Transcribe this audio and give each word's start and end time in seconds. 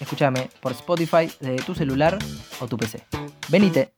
Escúchame 0.00 0.48
por 0.60 0.72
Spotify 0.72 1.30
de 1.40 1.56
tu 1.56 1.74
celular 1.74 2.18
o 2.60 2.66
tu 2.66 2.76
PC. 2.76 3.04
Venite, 3.48 3.92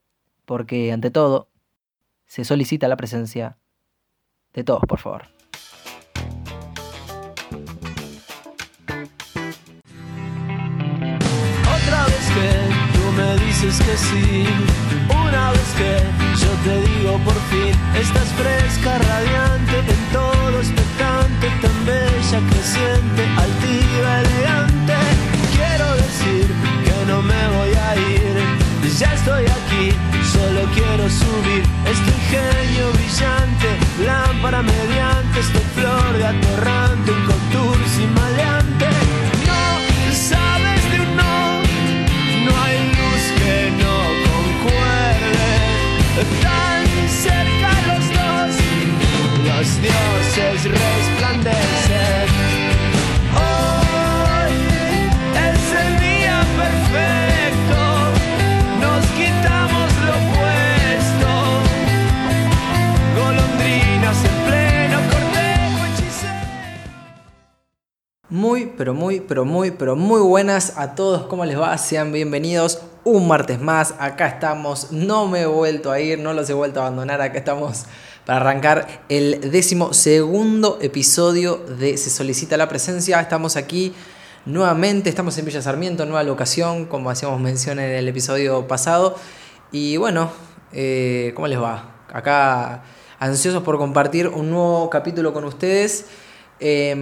porque 0.45 0.93
ante 0.93 1.11
todo 1.11 1.49
se 2.27 2.45
solicita 2.45 2.89
la 2.89 2.97
presencia 2.97 3.59
de 4.55 4.65
todos, 4.65 4.83
por 4.89 4.99
favor. 4.99 5.29
Otra 11.77 12.05
vez 12.07 12.31
que 12.35 12.51
tú 12.95 13.13
me 13.17 13.37
dices 13.45 13.79
que 13.79 13.97
sí, 13.97 14.47
una 15.11 15.51
vez 15.51 15.75
que 15.77 15.99
yo 16.41 16.51
te 16.65 16.81
digo 16.89 17.19
por 17.25 17.35
fin, 17.35 17.50
Muy, 68.31 68.73
pero 68.79 68.95
muy, 68.95 69.19
pero 69.19 69.45
muy, 69.45 69.73
pero 69.73 69.97
muy 69.97 70.21
buenas 70.21 70.75
a 70.77 70.95
todos. 70.95 71.27
¿Cómo 71.27 71.45
les 71.45 71.59
va? 71.59 71.77
Sean 71.79 72.13
bienvenidos 72.13 72.81
un 73.03 73.27
martes 73.27 73.61
más. 73.61 73.97
Acá 73.99 74.29
estamos. 74.29 74.93
No 74.93 75.27
me 75.27 75.41
he 75.41 75.47
vuelto 75.47 75.91
a 75.91 75.99
ir, 75.99 76.21
no 76.21 76.33
los 76.33 76.49
he 76.49 76.53
vuelto 76.53 76.81
a 76.81 76.87
abandonar. 76.87 77.21
Acá 77.21 77.39
estamos 77.39 77.87
para 78.25 78.39
arrancar 78.39 79.03
el 79.09 79.51
décimo 79.51 79.93
segundo 79.93 80.79
episodio 80.81 81.57
de 81.57 81.97
Se 81.97 82.09
solicita 82.09 82.57
la 82.57 82.69
presencia. 82.69 83.21
Estamos 83.21 83.57
aquí 83.57 83.95
nuevamente. 84.47 85.11
Estamos 85.11 85.37
en 85.37 85.47
Villa 85.47 85.61
Sarmiento, 85.61 86.07
nueva 86.07 86.23
locación, 86.23 86.85
como 86.85 87.11
hacíamos 87.11 87.41
mención 87.41 87.81
en 87.81 87.91
el 87.91 88.07
episodio 88.07 88.69
pasado. 88.69 89.17
Y 89.73 89.97
bueno, 89.97 90.31
eh, 90.73 91.33
¿cómo 91.35 91.49
les 91.49 91.61
va? 91.61 91.97
Acá 92.13 92.85
ansiosos 93.19 93.65
por 93.65 93.77
compartir 93.77 94.29
un 94.29 94.51
nuevo 94.51 94.89
capítulo 94.89 95.33
con 95.33 95.43
ustedes. 95.43 96.07
Eh, 96.61 96.95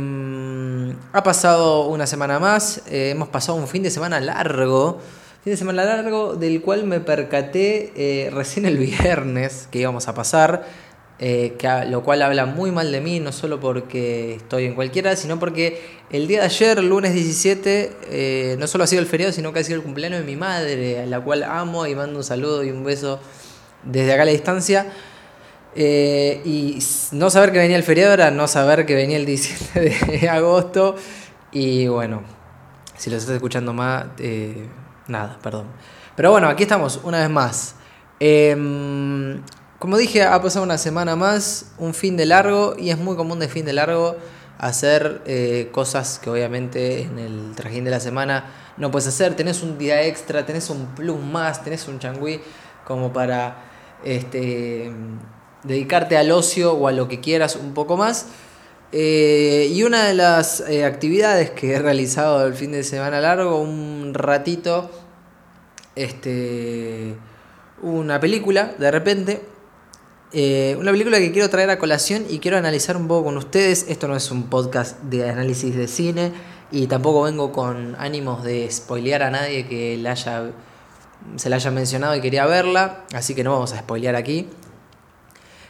ha 1.12 1.22
pasado 1.22 1.88
una 1.88 2.06
semana 2.06 2.38
más, 2.38 2.82
eh, 2.90 3.10
hemos 3.10 3.28
pasado 3.28 3.58
un 3.58 3.66
fin 3.66 3.82
de 3.82 3.90
semana 3.90 4.20
largo, 4.20 5.00
fin 5.42 5.52
de 5.52 5.56
semana 5.56 5.84
largo 5.84 6.34
del 6.34 6.60
cual 6.62 6.84
me 6.84 7.00
percaté 7.00 7.92
eh, 7.96 8.30
recién 8.30 8.66
el 8.66 8.76
viernes 8.78 9.68
que 9.70 9.80
íbamos 9.80 10.06
a 10.08 10.14
pasar, 10.14 10.64
eh, 11.20 11.56
lo 11.88 12.04
cual 12.04 12.22
habla 12.22 12.46
muy 12.46 12.70
mal 12.70 12.92
de 12.92 13.00
mí, 13.00 13.18
no 13.18 13.32
solo 13.32 13.58
porque 13.58 14.36
estoy 14.36 14.66
en 14.66 14.74
cualquiera, 14.74 15.16
sino 15.16 15.40
porque 15.40 15.80
el 16.10 16.28
día 16.28 16.40
de 16.40 16.46
ayer, 16.46 16.82
lunes 16.84 17.12
17, 17.12 17.92
eh, 18.10 18.56
no 18.58 18.68
solo 18.68 18.84
ha 18.84 18.86
sido 18.86 19.02
el 19.02 19.08
feriado, 19.08 19.32
sino 19.32 19.52
que 19.52 19.58
ha 19.58 19.64
sido 19.64 19.78
el 19.78 19.82
cumpleaños 19.82 20.20
de 20.20 20.26
mi 20.26 20.36
madre, 20.36 21.00
a 21.02 21.06
la 21.06 21.20
cual 21.20 21.42
amo 21.42 21.86
y 21.86 21.94
mando 21.96 22.18
un 22.18 22.24
saludo 22.24 22.62
y 22.62 22.70
un 22.70 22.84
beso 22.84 23.18
desde 23.82 24.12
acá 24.12 24.22
a 24.22 24.26
la 24.26 24.30
distancia. 24.32 24.92
Eh, 25.80 26.42
y 26.44 26.80
no 27.12 27.30
saber 27.30 27.52
que 27.52 27.58
venía 27.58 27.76
el 27.76 27.84
feriado 27.84 28.12
era 28.12 28.32
no 28.32 28.48
saber 28.48 28.84
que 28.84 28.96
venía 28.96 29.16
el 29.16 29.24
17 29.24 30.06
de 30.10 30.28
agosto. 30.28 30.96
Y 31.52 31.86
bueno, 31.86 32.22
si 32.96 33.10
los 33.10 33.20
estás 33.20 33.36
escuchando 33.36 33.72
más, 33.72 34.06
eh, 34.18 34.66
nada, 35.06 35.38
perdón. 35.40 35.68
Pero 36.16 36.32
bueno, 36.32 36.48
aquí 36.48 36.64
estamos 36.64 36.98
una 37.04 37.20
vez 37.20 37.30
más. 37.30 37.76
Em, 38.18 39.40
como 39.78 39.96
dije, 39.96 40.24
ha 40.24 40.42
pasado 40.42 40.64
una 40.64 40.78
semana 40.78 41.14
más, 41.14 41.70
un 41.78 41.94
fin 41.94 42.16
de 42.16 42.26
largo, 42.26 42.74
y 42.76 42.90
es 42.90 42.98
muy 42.98 43.14
común 43.14 43.38
de 43.38 43.46
fin 43.46 43.64
de 43.64 43.72
largo 43.72 44.16
hacer 44.58 45.22
eh, 45.26 45.68
cosas 45.70 46.18
que 46.18 46.28
obviamente 46.28 47.02
en 47.02 47.20
el 47.20 47.54
trajín 47.54 47.84
de 47.84 47.92
la 47.92 48.00
semana 48.00 48.46
no 48.78 48.90
puedes 48.90 49.06
hacer. 49.06 49.36
Tenés 49.36 49.62
un 49.62 49.78
día 49.78 50.02
extra, 50.02 50.44
tenés 50.44 50.70
un 50.70 50.86
plus 50.96 51.20
más, 51.20 51.62
tenés 51.62 51.86
un 51.86 52.00
changüí 52.00 52.40
como 52.84 53.12
para 53.12 53.62
este, 54.02 54.90
dedicarte 55.64 56.16
al 56.16 56.30
ocio 56.30 56.72
o 56.72 56.88
a 56.88 56.92
lo 56.92 57.08
que 57.08 57.20
quieras 57.20 57.56
un 57.56 57.74
poco 57.74 57.96
más. 57.96 58.26
Eh, 58.92 59.70
y 59.72 59.82
una 59.82 60.04
de 60.06 60.14
las 60.14 60.60
eh, 60.60 60.84
actividades 60.84 61.50
que 61.50 61.72
he 61.74 61.78
realizado 61.78 62.46
el 62.46 62.54
fin 62.54 62.72
de 62.72 62.82
semana 62.82 63.20
largo, 63.20 63.60
un 63.60 64.12
ratito, 64.14 64.90
este, 65.94 67.14
una 67.82 68.18
película 68.20 68.74
de 68.78 68.90
repente. 68.90 69.42
eh, 70.32 70.76
una 70.78 70.90
película 70.92 71.18
que 71.18 71.32
quiero 71.32 71.48
traer 71.48 71.70
a 71.70 71.78
colación 71.78 72.24
y 72.28 72.38
quiero 72.38 72.58
analizar 72.58 72.96
un 72.96 73.08
poco 73.08 73.24
con 73.24 73.36
ustedes. 73.38 73.86
Esto 73.88 74.08
no 74.08 74.16
es 74.16 74.30
un 74.30 74.44
podcast 74.44 75.00
de 75.02 75.28
análisis 75.28 75.74
de 75.74 75.88
cine 75.88 76.32
y 76.70 76.86
tampoco 76.86 77.22
vengo 77.22 77.50
con 77.52 77.96
ánimos 77.98 78.44
de 78.44 78.70
spoilear 78.70 79.22
a 79.22 79.30
nadie 79.30 79.66
que 79.66 79.96
la 79.98 80.12
haya, 80.12 80.50
se 81.36 81.48
la 81.50 81.56
haya 81.56 81.70
mencionado 81.70 82.14
y 82.16 82.20
quería 82.20 82.46
verla, 82.46 83.04
así 83.14 83.34
que 83.34 83.42
no 83.44 83.52
vamos 83.52 83.72
a 83.72 83.78
spoilear 83.78 84.16
aquí. 84.16 84.48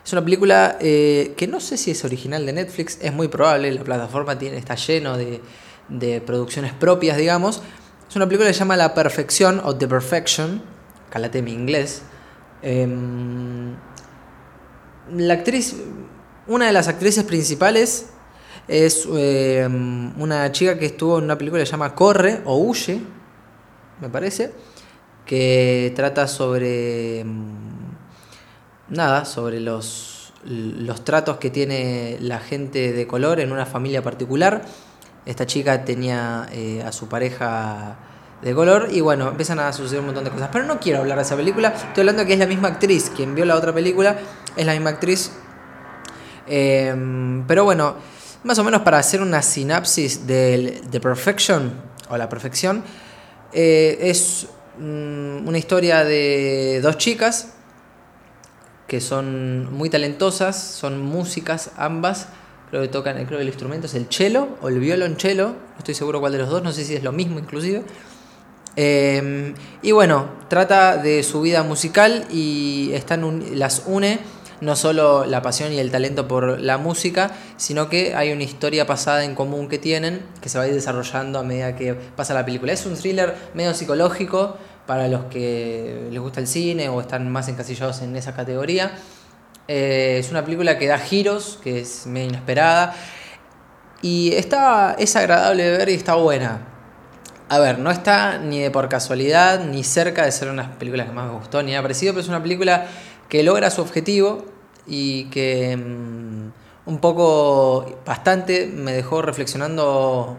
Es 0.09 0.13
una 0.15 0.25
película 0.25 0.79
eh, 0.81 1.35
que 1.37 1.47
no 1.47 1.61
sé 1.61 1.77
si 1.77 1.91
es 1.91 2.03
original 2.03 2.47
de 2.47 2.55
Netflix, 2.55 2.97
es 3.03 3.13
muy 3.13 3.29
probable, 3.29 3.71
la 3.71 3.85
plataforma 3.85 4.39
tiene, 4.39 4.57
está 4.57 4.75
lleno 4.75 5.19
de, 5.19 5.43
de 5.91 6.23
producciones 6.23 6.73
propias, 6.73 7.19
digamos. 7.19 7.61
Es 8.09 8.17
una 8.17 8.25
película 8.25 8.49
que 8.49 8.55
se 8.55 8.61
llama 8.61 8.79
La 8.79 8.95
Perfección 8.95 9.61
o 9.63 9.77
The 9.77 9.87
Perfection, 9.87 10.63
calate 11.11 11.43
mi 11.43 11.53
inglés. 11.53 12.01
Em, 12.63 13.75
la 15.15 15.35
actriz, 15.35 15.77
una 16.47 16.65
de 16.69 16.73
las 16.73 16.89
actrices 16.89 17.25
principales 17.25 18.07
es 18.67 19.07
em, 19.15 20.19
una 20.19 20.51
chica 20.53 20.79
que 20.79 20.87
estuvo 20.87 21.19
en 21.19 21.25
una 21.25 21.37
película 21.37 21.61
que 21.61 21.67
se 21.67 21.73
llama 21.73 21.95
Corre 21.95 22.41
o 22.47 22.57
Huye, 22.57 23.03
me 24.01 24.09
parece, 24.09 24.53
que 25.27 25.93
trata 25.95 26.27
sobre... 26.27 27.27
em, 28.88 28.97
nada, 28.97 29.25
sobre 29.25 29.60
los, 29.60 30.32
los 30.44 31.04
tratos 31.04 31.38
que 31.38 31.50
tiene 31.50 32.19
la 32.21 32.38
gente 32.38 32.93
de 32.93 33.06
color 33.06 33.41
en 33.41 33.53
una 33.53 33.66
familia 33.66 34.03
particular. 34.03 34.62
Esta 35.26 35.47
chica 35.47 35.84
tenía 35.84 36.49
eh, 36.53 36.82
a 36.82 36.93
su 36.93 37.09
pareja 37.09 37.97
de 38.43 38.54
color 38.54 38.88
y 38.91 39.00
bueno, 39.00 39.28
empiezan 39.28 39.59
a 39.59 39.72
suceder 39.72 40.00
un 40.00 40.06
montón 40.06 40.25
de 40.25 40.31
cosas. 40.31 40.49
Pero 40.53 40.65
no 40.65 40.79
quiero 40.79 41.00
hablar 41.00 41.19
de 41.19 41.23
esa 41.23 41.37
película, 41.37 41.69
estoy 41.69 42.02
hablando 42.02 42.25
que 42.25 42.35
es 42.35 42.38
la 42.38 42.46
misma 42.46 42.69
actriz, 42.69 43.11
quien 43.14 43.35
vio 43.35 43.44
la 43.44 43.56
otra 43.56 43.75
película 43.75 44.17
es 44.56 44.64
la 44.64 44.73
misma 44.73 44.91
actriz. 44.91 45.32
Eh, 46.46 46.94
pero 47.46 47.64
bueno, 47.64 47.96
más 48.44 48.58
o 48.58 48.64
menos 48.64 48.82
para 48.82 48.99
hacer 48.99 49.20
una 49.20 49.43
sinapsis 49.43 50.26
de 50.26 50.82
The 50.91 51.00
Perfection 51.00 51.73
o 52.08 52.17
la 52.17 52.29
perfección, 52.29 52.84
eh, 53.52 53.99
es 54.00 54.46
mm, 54.79 55.46
una 55.46 55.58
historia 55.58 56.05
de 56.05 56.81
dos 56.82 56.96
chicas 56.96 57.55
que 58.88 59.00
son 59.00 59.73
muy 59.73 59.90
talentosas, 59.90 60.61
son 60.61 61.00
músicas 61.00 61.70
ambas, 61.76 62.29
creo 62.70 62.82
que 62.82 62.88
tocan, 62.88 63.14
creo 63.26 63.38
que 63.38 63.43
el 63.43 63.49
instrumento 63.49 63.87
es 63.87 63.94
el 63.94 64.06
cello 64.11 64.49
o 64.62 64.69
el 64.69 64.81
violonchelo, 64.81 65.49
no 65.49 65.79
estoy 65.79 65.94
seguro 65.94 66.19
cuál 66.20 66.32
de 66.32 66.38
los 66.38 66.49
dos, 66.50 66.62
no 66.62 66.73
sé 66.73 66.85
si 66.85 66.96
es 66.96 67.05
lo 67.05 67.12
mismo 67.12 67.38
inclusive. 67.38 67.82
Eh, 68.76 69.55
y 69.82 69.93
bueno, 69.93 70.29
trata 70.49 70.96
de 70.96 71.23
su 71.23 71.40
vida 71.40 71.62
musical 71.62 72.26
y 72.31 72.90
están 72.93 73.25
un- 73.25 73.58
las 73.58 73.82
une 73.87 74.20
no 74.61 74.75
solo 74.75 75.25
la 75.25 75.41
pasión 75.41 75.73
y 75.73 75.79
el 75.79 75.91
talento 75.93 76.26
por 76.26 76.61
la 76.61 76.79
música, 76.79 77.31
sino 77.56 77.88
que 77.88 78.17
hay 78.17 78.32
una 78.32 78.43
historia 78.43 78.87
pasada 78.87 79.25
en 79.25 79.37
común 79.37 79.69
que 79.69 79.79
tienen 79.79 80.23
que 80.41 80.49
se 80.49 80.58
va 80.58 80.64
a 80.64 80.69
ir 80.69 80.75
desarrollando 80.75 81.38
a 81.38 81.44
medida 81.44 81.76
que 81.76 81.94
pasa 81.94 82.34
la 82.34 82.44
película. 82.44 82.73
Es 82.73 82.84
un 82.84 82.96
thriller 82.96 83.37
medio 83.55 83.73
psicológico, 83.73 84.56
para 84.88 85.06
los 85.06 85.26
que 85.26 86.08
les 86.11 86.19
gusta 86.19 86.40
el 86.40 86.46
cine 86.46 86.88
o 86.88 87.02
están 87.02 87.31
más 87.31 87.46
encasillados 87.49 88.00
en 88.00 88.17
esa 88.17 88.35
categoría. 88.35 88.93
Eh, 89.69 90.17
es 90.19 90.31
una 90.31 90.43
película 90.43 90.79
que 90.79 90.87
da 90.87 90.99
giros, 90.99 91.61
que 91.62 91.81
es 91.81 92.06
medio 92.06 92.31
inesperada. 92.31 92.94
Y 94.00 94.32
está, 94.32 94.96
es 94.99 95.14
agradable 95.14 95.62
de 95.62 95.76
ver 95.76 95.90
y 95.90 95.94
está 95.94 96.14
buena. 96.14 96.62
A 97.50 97.58
ver, 97.58 97.79
no 97.79 97.90
está 97.90 98.38
ni 98.38 98.61
de 98.61 98.70
por 98.70 98.88
casualidad, 98.88 99.62
ni 99.62 99.85
cerca 99.85 100.25
de 100.25 100.32
ser 100.32 100.49
una 100.49 100.62
de 100.62 100.69
las 100.69 100.79
películas 100.79 101.06
que 101.06 101.12
más 101.12 101.26
me 101.26 101.34
gustó, 101.34 101.62
ni 101.62 101.73
nada 101.73 101.82
parecido, 101.82 102.14
pero 102.14 102.23
es 102.23 102.29
una 102.29 102.43
película 102.43 102.87
que 103.29 103.43
logra 103.43 103.69
su 103.69 103.82
objetivo 103.82 104.46
y 104.87 105.25
que 105.26 105.76
mm, 105.76 106.88
un 106.88 106.99
poco, 106.99 108.00
bastante, 108.06 108.67
me 108.75 108.94
dejó 108.94 109.20
reflexionando 109.20 110.38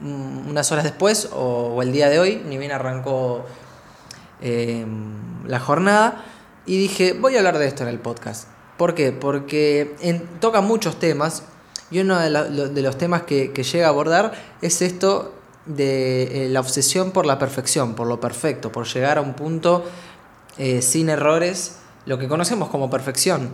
mm, 0.00 0.48
unas 0.48 0.72
horas 0.72 0.84
después 0.84 1.28
o, 1.34 1.82
el 1.82 1.92
día 1.92 2.08
de 2.08 2.18
hoy, 2.18 2.42
ni 2.46 2.56
bien 2.56 2.72
arrancó 2.72 3.44
em, 4.42 5.46
la 5.46 5.60
jornada, 5.60 6.24
y 6.66 6.78
dije, 6.78 7.12
voy 7.14 7.34
a 7.34 7.38
hablar 7.38 7.58
de 7.58 7.66
esto 7.66 7.82
en 7.82 7.88
el 7.88 7.98
podcast. 7.98 8.48
¿Por 8.76 8.94
qué? 8.94 9.12
Porque 9.12 9.94
toca 10.40 10.60
muchos 10.60 10.98
temas 10.98 11.44
y 11.90 12.00
uno 12.00 12.18
de, 12.18 12.82
los 12.82 12.98
temas 12.98 13.22
que, 13.22 13.52
llega 13.52 13.86
a 13.86 13.90
abordar 13.90 14.32
es 14.62 14.80
esto 14.82 15.34
de 15.66 16.46
eh, 16.46 16.48
la 16.48 16.60
obsesión 16.60 17.12
por 17.12 17.26
la 17.26 17.38
perfección, 17.38 17.94
por 17.94 18.06
lo 18.06 18.18
perfecto, 18.18 18.72
por 18.72 18.86
llegar 18.86 19.18
a 19.18 19.20
un 19.20 19.34
punto 19.34 19.84
eh, 20.58 20.82
sin 20.82 21.10
errores, 21.10 21.76
lo 22.06 22.18
que 22.18 22.28
conocemos 22.28 22.70
como 22.70 22.90
perfección. 22.90 23.50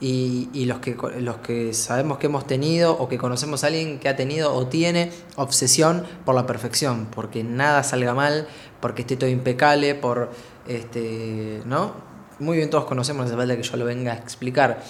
Y, 0.00 0.66
los, 0.66 0.80
que, 0.80 0.96
los 1.20 1.38
que 1.38 1.72
sabemos 1.72 2.18
que 2.18 2.26
hemos 2.26 2.46
tenido 2.46 2.92
o 2.92 3.08
que 3.08 3.16
conocemos 3.16 3.64
a 3.64 3.68
alguien 3.68 3.98
que 3.98 4.10
ha 4.10 4.16
tenido 4.16 4.52
o 4.54 4.66
tiene 4.66 5.10
obsesión 5.36 6.04
por 6.26 6.34
la 6.34 6.46
perfección, 6.46 7.06
porque 7.06 7.42
nada 7.42 7.82
salga 7.82 8.12
mal, 8.12 8.46
porque 8.80 9.02
esté 9.02 9.16
todo 9.16 9.30
impecable, 9.30 9.94
por 9.94 10.30
este, 10.68 11.62
¿no? 11.64 11.94
Muy 12.38 12.58
bien 12.58 12.68
todos 12.68 12.84
conocemos, 12.84 13.30
no 13.30 13.40
hace 13.40 13.56
que 13.56 13.62
yo 13.62 13.76
lo 13.78 13.86
venga 13.86 14.12
a 14.12 14.16
explicar. 14.16 14.82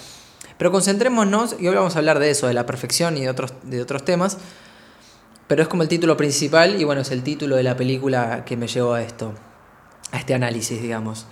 Pero 0.57 0.71
concentrémonos, 0.71 1.55
y 1.59 1.67
hoy 1.67 1.75
vamos 1.75 1.95
a 1.95 1.99
hablar 1.99 2.19
de 2.19 2.29
eso, 2.31 2.47
de 2.47 2.53
la 2.53 2.65
perfección 2.65 3.17
y 3.17 3.21
de 3.21 3.29
otros, 3.29 3.53
de 3.63 3.81
otros 3.81 4.03
temas, 4.03 4.37
pero 5.47 5.61
es 5.61 5.67
como 5.67 5.83
el 5.83 5.89
título 5.89 6.17
principal 6.17 6.79
y 6.79 6.83
bueno, 6.83 7.01
es 7.01 7.11
el 7.11 7.21
título 7.23 7.55
de 7.55 7.63
la 7.63 7.75
película 7.77 8.43
que 8.45 8.57
me 8.57 8.67
llevó 8.67 8.93
a 8.93 9.03
esto, 9.03 9.33
a 10.11 10.17
este 10.17 10.33
análisis, 10.33 10.81
digamos. 10.81 11.27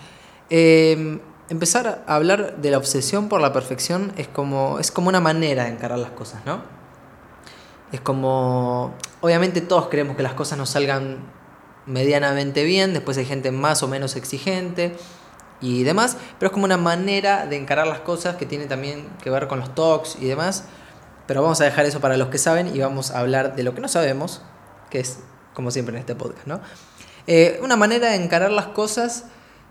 Em, 0.50 1.20
empezar 1.54 2.04
a 2.06 2.16
hablar 2.16 2.58
de 2.58 2.72
la 2.72 2.78
obsesión 2.78 3.30
por 3.30 3.42
la 3.42 3.54
perfección 3.54 4.12
es 4.18 4.28
como, 4.28 4.80
es 4.80 4.92
como 4.92 5.10
una 5.10 5.22
manera 5.22 5.64
de 5.64 5.70
encarar 5.70 6.00
las 6.00 6.12
cosas, 6.12 6.46
¿no? 6.46 6.62
Es 7.92 8.02
como, 8.02 8.94
obviamente 9.22 9.62
todos 9.62 9.88
queremos 9.88 10.18
que 10.18 10.24
las 10.24 10.34
cosas 10.34 10.58
nos 10.58 10.72
salgan 10.72 11.20
medianamente 11.86 12.64
bien, 12.64 12.94
después 12.94 13.18
hay 13.18 13.26
gente 13.26 13.52
más 13.52 13.84
o 13.84 13.88
menos 13.88 14.16
exigente, 14.16 14.96
y 15.64 15.84
demás, 15.84 16.18
pero 16.38 16.48
es 16.48 16.54
como 16.54 16.66
una 16.66 16.76
manera 16.76 17.46
de 17.46 17.56
encarar 17.56 17.88
las 17.88 18.00
cosas 18.00 18.36
que 18.36 18.46
tiene 18.46 18.66
también 18.66 19.08
que 19.24 19.30
ver 19.30 19.48
con 19.48 19.60
los 19.60 19.74
talks 19.74 20.18
y 20.20 20.26
demás. 20.26 20.66
Pero 21.26 21.42
vamos 21.42 21.62
a 21.62 21.64
dejar 21.64 21.86
eso 21.86 22.02
para 22.02 22.18
los 22.18 22.28
que 22.28 22.38
saben 22.38 22.76
y 22.76 22.80
vamos 22.80 23.12
a 23.12 23.20
hablar 23.20 23.56
de 23.56 23.64
lo 23.64 23.74
que 23.74 23.80
no 23.80 23.88
sabemos, 23.88 24.42
que 24.90 25.00
es 25.00 25.20
como 25.54 25.72
siempre 25.72 25.96
en 25.96 26.02
este 26.02 26.16
podcast, 26.16 26.48
¿no? 26.48 26.60
Eh, 27.28 27.62
una 27.64 27.78
manera 27.78 28.10
de 28.10 28.16
encarar 28.16 28.52
las 28.52 28.68
cosas 28.68 29.24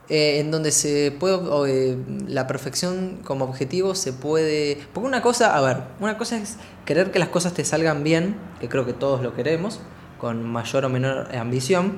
eh, 0.09 0.41
en 0.41 0.51
donde 0.51 0.73
se 0.73 1.13
puede, 1.13 1.39
eh, 1.69 1.97
la 2.27 2.47
perfección 2.47 3.21
como 3.25 3.45
objetivo 3.45 3.95
se 3.95 4.13
puede... 4.13 4.79
Porque 4.93 5.07
una 5.07 5.23
cosa, 5.23 5.57
a 5.57 5.61
ver, 5.61 5.79
una 6.01 6.19
cosa 6.19 6.37
es 6.37 6.57
querer 6.85 7.11
que 7.11 7.19
las 7.19 7.29
cosas 7.29 7.55
te 7.55 7.65
salgan 7.65 8.05
bien, 8.05 8.37
que 8.61 8.69
creo 8.69 8.85
que 8.85 8.93
todos 8.93 9.23
lo 9.23 9.35
queremos, 9.35 9.81
con 10.19 10.45
mayor 10.45 10.85
o 10.85 10.89
menor 10.89 11.35
ambición, 11.35 11.95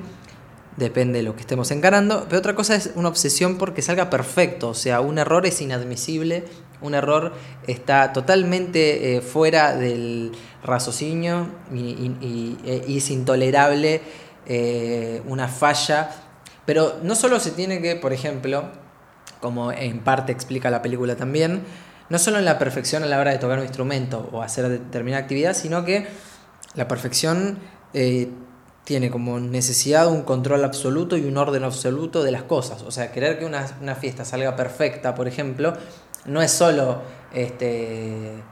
depende 0.77 1.19
de 1.19 1.23
lo 1.23 1.35
que 1.35 1.41
estemos 1.41 1.71
encarando, 1.71 2.25
pero 2.27 2.39
otra 2.39 2.55
cosa 2.55 2.75
es 2.75 2.91
una 2.95 3.07
obsesión 3.07 3.57
porque 3.57 3.81
salga 3.81 4.09
perfecto, 4.09 4.69
o 4.69 4.73
sea, 4.73 4.99
un 5.01 5.17
error 5.17 5.45
es 5.45 5.61
inadmisible, 5.61 6.43
un 6.81 6.95
error 6.95 7.33
está 7.67 8.11
totalmente 8.11 9.15
eh, 9.15 9.21
fuera 9.21 9.75
del 9.75 10.33
raciocinio 10.63 11.47
y, 11.73 12.57
e, 12.65 12.97
es 12.97 13.09
intolerable 13.09 14.01
eh, 14.45 15.21
una 15.27 15.47
falla, 15.47 16.11
pero 16.65 16.99
no 17.03 17.15
solo 17.15 17.39
se 17.39 17.51
tiene 17.51 17.81
que, 17.81 17.95
por 17.95 18.13
ejemplo, 18.13 18.65
como 19.39 19.71
en 19.71 19.99
parte 19.99 20.31
explica 20.31 20.69
la 20.69 20.81
película 20.81 21.15
también, 21.15 21.63
no 22.09 22.19
solo 22.19 22.39
en 22.39 22.45
la 22.45 22.59
perfección 22.59 23.03
a 23.03 23.07
la 23.07 23.19
hora 23.19 23.31
de 23.31 23.37
tocar 23.37 23.57
un 23.57 23.63
instrumento 23.63 24.29
o 24.31 24.41
hacer 24.41 24.69
determinada 24.69 25.23
actividad, 25.23 25.53
sino 25.53 25.85
que 25.85 26.07
la 26.75 26.87
perfección 26.87 27.59
eh, 27.93 28.29
tiene 28.83 29.09
como 29.09 29.39
necesidad 29.39 30.07
un 30.07 30.21
control 30.21 30.63
absoluto 30.63 31.17
y 31.17 31.25
un 31.25 31.37
orden 31.37 31.63
absoluto 31.63 32.23
de 32.23 32.31
las 32.31 32.43
cosas. 32.43 32.83
O 32.83 32.91
sea, 32.91 33.11
querer 33.11 33.39
que 33.39 33.45
una, 33.45 33.95
fiesta 33.95 34.25
salga 34.25 34.55
perfecta, 34.55 35.15
por 35.15 35.27
ejemplo, 35.27 35.73
no 36.25 36.41
es 36.41 36.51
solo 36.51 37.01
este, 37.33 38.43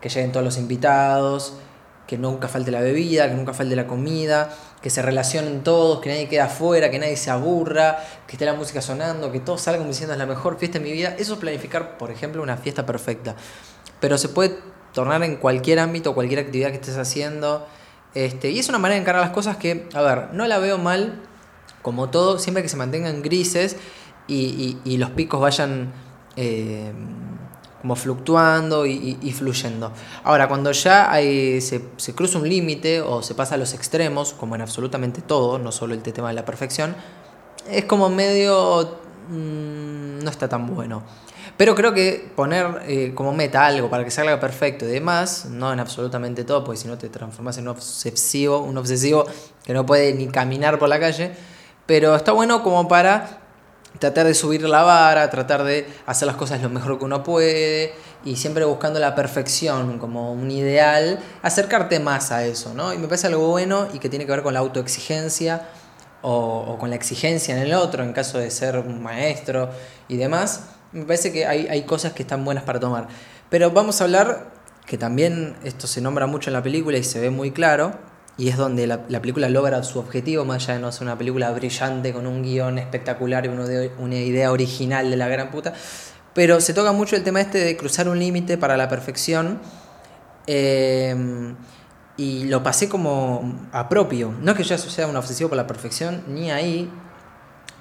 que 0.00 0.08
lleguen 0.08 0.30
todos 0.30 0.44
los 0.44 0.58
invitados, 0.58 1.54
que 2.06 2.18
nunca 2.18 2.48
falte 2.48 2.70
la 2.70 2.80
bebida, 2.80 3.28
que 3.28 3.34
nunca 3.34 3.52
falte 3.52 3.74
la 3.74 3.86
comida, 3.86 4.50
que 4.82 4.90
se 4.90 5.02
relacionen 5.02 5.62
todos, 5.62 6.00
que 6.00 6.08
nadie 6.08 6.28
quede 6.28 6.40
afuera, 6.40 6.90
que 6.90 6.98
nadie 6.98 7.16
se 7.16 7.30
aburra, 7.30 7.98
que 8.26 8.32
esté 8.32 8.46
la 8.46 8.54
música 8.54 8.80
sonando, 8.80 9.30
que 9.30 9.40
todos 9.40 9.60
salgan 9.60 9.86
diciendo 9.86 10.14
es 10.14 10.18
la 10.18 10.26
mejor 10.26 10.58
fiesta 10.58 10.78
de 10.78 10.84
mi 10.84 10.92
vida. 10.92 11.14
Eso 11.18 11.34
es 11.34 11.38
planificar, 11.38 11.98
por 11.98 12.10
ejemplo, 12.10 12.42
una 12.42 12.56
fiesta 12.56 12.86
perfecta. 12.86 13.36
Pero 14.00 14.16
se 14.16 14.30
puede 14.30 14.58
tornar 14.94 15.22
en 15.22 15.36
cualquier 15.36 15.78
ámbito, 15.78 16.14
cualquier 16.14 16.40
actividad 16.40 16.70
que 16.70 16.76
estés 16.76 16.96
haciendo. 16.96 17.66
Este, 18.14 18.50
y 18.50 18.58
es 18.58 18.68
una 18.68 18.78
manera 18.78 18.96
de 18.96 19.02
encarar 19.02 19.20
las 19.20 19.30
cosas 19.30 19.56
que, 19.56 19.88
a 19.94 20.00
ver, 20.00 20.32
no 20.32 20.46
la 20.46 20.58
veo 20.58 20.78
mal, 20.78 21.22
como 21.82 22.10
todo, 22.10 22.38
siempre 22.38 22.62
que 22.62 22.68
se 22.68 22.76
mantengan 22.76 23.22
grises 23.22 23.76
y, 24.26 24.96
los 24.96 25.10
picos 25.10 25.40
vayan 25.40 25.92
eh, 26.36 26.92
como 27.80 27.96
fluctuando 27.96 28.86
y, 28.86 29.32
fluyendo. 29.32 29.92
Ahora, 30.24 30.48
cuando 30.48 30.72
ya 30.72 31.10
se, 31.12 32.14
cruza 32.14 32.38
un 32.38 32.48
límite 32.48 33.00
o 33.00 33.22
se 33.22 33.34
pasa 33.34 33.54
a 33.54 33.58
los 33.58 33.74
extremos, 33.74 34.32
como 34.32 34.54
en 34.54 34.60
absolutamente 34.62 35.22
todo, 35.22 35.58
no 35.58 35.72
solo 35.72 35.94
el 35.94 36.02
tema 36.02 36.28
de 36.28 36.34
la 36.34 36.44
perfección, 36.44 36.94
es 37.68 37.84
como 37.84 38.08
medio... 38.08 38.98
Mm, 39.28 40.18
no 40.24 40.30
está 40.30 40.48
tan 40.48 40.66
bueno. 40.66 41.02
Pero 41.56 41.74
creo 41.74 41.92
que 41.92 42.30
poner 42.34 42.82
eh, 42.86 43.12
como 43.14 43.32
meta 43.32 43.66
algo 43.66 43.90
para 43.90 44.04
que 44.04 44.10
salga 44.10 44.40
perfecto 44.40 44.86
y 44.86 44.88
demás, 44.88 45.46
no 45.46 45.72
en 45.72 45.80
absolutamente 45.80 46.44
todo, 46.44 46.64
porque 46.64 46.80
si 46.80 46.88
no 46.88 46.96
te 46.96 47.08
transformas 47.08 47.58
en 47.58 47.64
un 47.64 47.68
obsesivo, 47.68 48.60
un 48.60 48.78
obsesivo 48.78 49.26
que 49.64 49.74
no 49.74 49.84
puede 49.84 50.14
ni 50.14 50.28
caminar 50.28 50.78
por 50.78 50.88
la 50.88 50.98
calle. 50.98 51.32
Pero 51.86 52.16
está 52.16 52.32
bueno 52.32 52.62
como 52.62 52.88
para 52.88 53.39
tratar 54.00 54.26
de 54.26 54.34
subir 54.34 54.62
la 54.62 54.82
vara, 54.82 55.30
tratar 55.30 55.62
de 55.62 55.86
hacer 56.06 56.26
las 56.26 56.34
cosas 56.34 56.60
lo 56.60 56.70
mejor 56.70 56.98
que 56.98 57.04
uno 57.04 57.22
puede 57.22 57.92
y 58.24 58.34
siempre 58.34 58.64
buscando 58.64 58.98
la 58.98 59.14
perfección 59.14 59.98
como 59.98 60.32
un 60.32 60.50
ideal, 60.50 61.20
acercarte 61.42 62.00
más 62.00 62.32
a 62.32 62.44
eso, 62.44 62.74
¿no? 62.74 62.92
Y 62.92 62.98
me 62.98 63.06
parece 63.06 63.28
algo 63.28 63.46
bueno 63.48 63.86
y 63.94 64.00
que 64.00 64.08
tiene 64.08 64.26
que 64.26 64.32
ver 64.32 64.42
con 64.42 64.54
la 64.54 64.60
autoexigencia 64.60 65.68
o, 66.22 66.76
con 66.80 66.90
la 66.90 66.96
exigencia 66.96 67.56
en 67.56 67.62
el 67.62 67.74
otro, 67.74 68.02
en 68.02 68.12
caso 68.12 68.38
de 68.38 68.50
ser 68.50 68.78
un 68.78 69.00
maestro 69.00 69.70
y 70.08 70.16
demás 70.16 70.62
me 70.92 71.04
parece 71.04 71.32
que 71.32 71.46
hay, 71.46 71.82
cosas 71.82 72.12
que 72.12 72.22
están 72.22 72.44
buenas 72.44 72.64
para 72.64 72.80
tomar. 72.80 73.08
Pero 73.48 73.70
vamos 73.70 74.00
a 74.00 74.04
hablar, 74.04 74.50
que 74.86 74.98
también 74.98 75.56
esto 75.64 75.86
se 75.86 76.00
nombra 76.00 76.26
mucho 76.26 76.50
en 76.50 76.54
la 76.54 76.62
película 76.62 76.98
y 76.98 77.04
se 77.04 77.20
ve 77.20 77.30
muy 77.30 77.52
claro, 77.52 77.92
y 78.40 78.48
es 78.48 78.56
donde 78.56 78.86
la, 78.86 79.06
película 79.06 79.50
logra 79.50 79.82
su 79.82 79.98
objetivo, 79.98 80.46
más 80.46 80.64
allá 80.64 80.74
de 80.74 80.80
no 80.80 80.90
ser 80.90 81.02
una 81.02 81.18
película 81.18 81.50
brillante 81.50 82.14
con 82.14 82.26
un 82.26 82.42
guion 82.42 82.78
espectacular 82.78 83.44
y 83.44 83.48
una 83.48 84.16
idea 84.16 84.50
original 84.50 85.10
de 85.10 85.16
la 85.18 85.28
gran 85.28 85.50
puta, 85.50 85.74
pero 86.32 86.58
se 86.62 86.72
toca 86.72 86.92
mucho 86.92 87.16
el 87.16 87.22
tema 87.22 87.42
este 87.42 87.58
de 87.58 87.76
cruzar 87.76 88.08
un 88.08 88.18
límite 88.18 88.56
para 88.56 88.78
la 88.78 88.88
perfección. 88.88 89.60
Eh, 90.46 91.54
y 92.16 92.44
lo 92.44 92.62
pasé 92.62 92.88
como 92.88 93.68
a 93.72 93.90
propio. 93.90 94.32
No 94.40 94.52
es 94.52 94.56
que 94.56 94.64
yo 94.64 94.78
sea 94.78 95.06
un 95.06 95.16
obsesivo 95.16 95.50
por 95.50 95.56
la 95.58 95.66
perfección, 95.66 96.24
ni 96.28 96.50
ahí, 96.50 96.90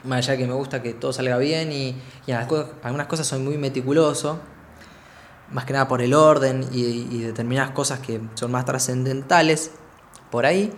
más 0.03 0.27
allá 0.27 0.37
que 0.37 0.45
me 0.45 0.53
gusta 0.53 0.81
que 0.81 0.93
todo 0.93 1.13
salga 1.13 1.37
bien 1.37 1.71
y, 1.71 1.95
y 2.27 2.31
algunas 2.33 3.07
cosas 3.07 3.27
soy 3.27 3.39
muy 3.39 3.57
meticuloso, 3.57 4.41
más 5.51 5.63
que 5.63 5.71
nada 5.71 5.87
por 5.87 6.01
el 6.01 6.13
orden 6.13 6.65
y, 6.73 7.21
determinadas 7.21 7.71
cosas 7.71 7.99
que 7.99 8.19
son 8.33 8.51
más 8.51 8.65
trascendentales 8.65 9.71
por 10.31 10.45
ahí. 10.45 10.71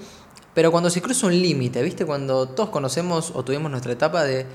Pero 0.53 0.71
cuando 0.71 0.89
se 0.89 1.01
cruza 1.01 1.27
un 1.27 1.39
límite, 1.39 1.81
¿viste? 1.81 2.05
Cuando 2.05 2.49
todos 2.49 2.69
conocemos 2.69 3.31
o 3.35 3.43
tuvimos 3.43 3.71
nuestra 3.71 3.93
etapa 3.93 4.23
de, 4.23 4.45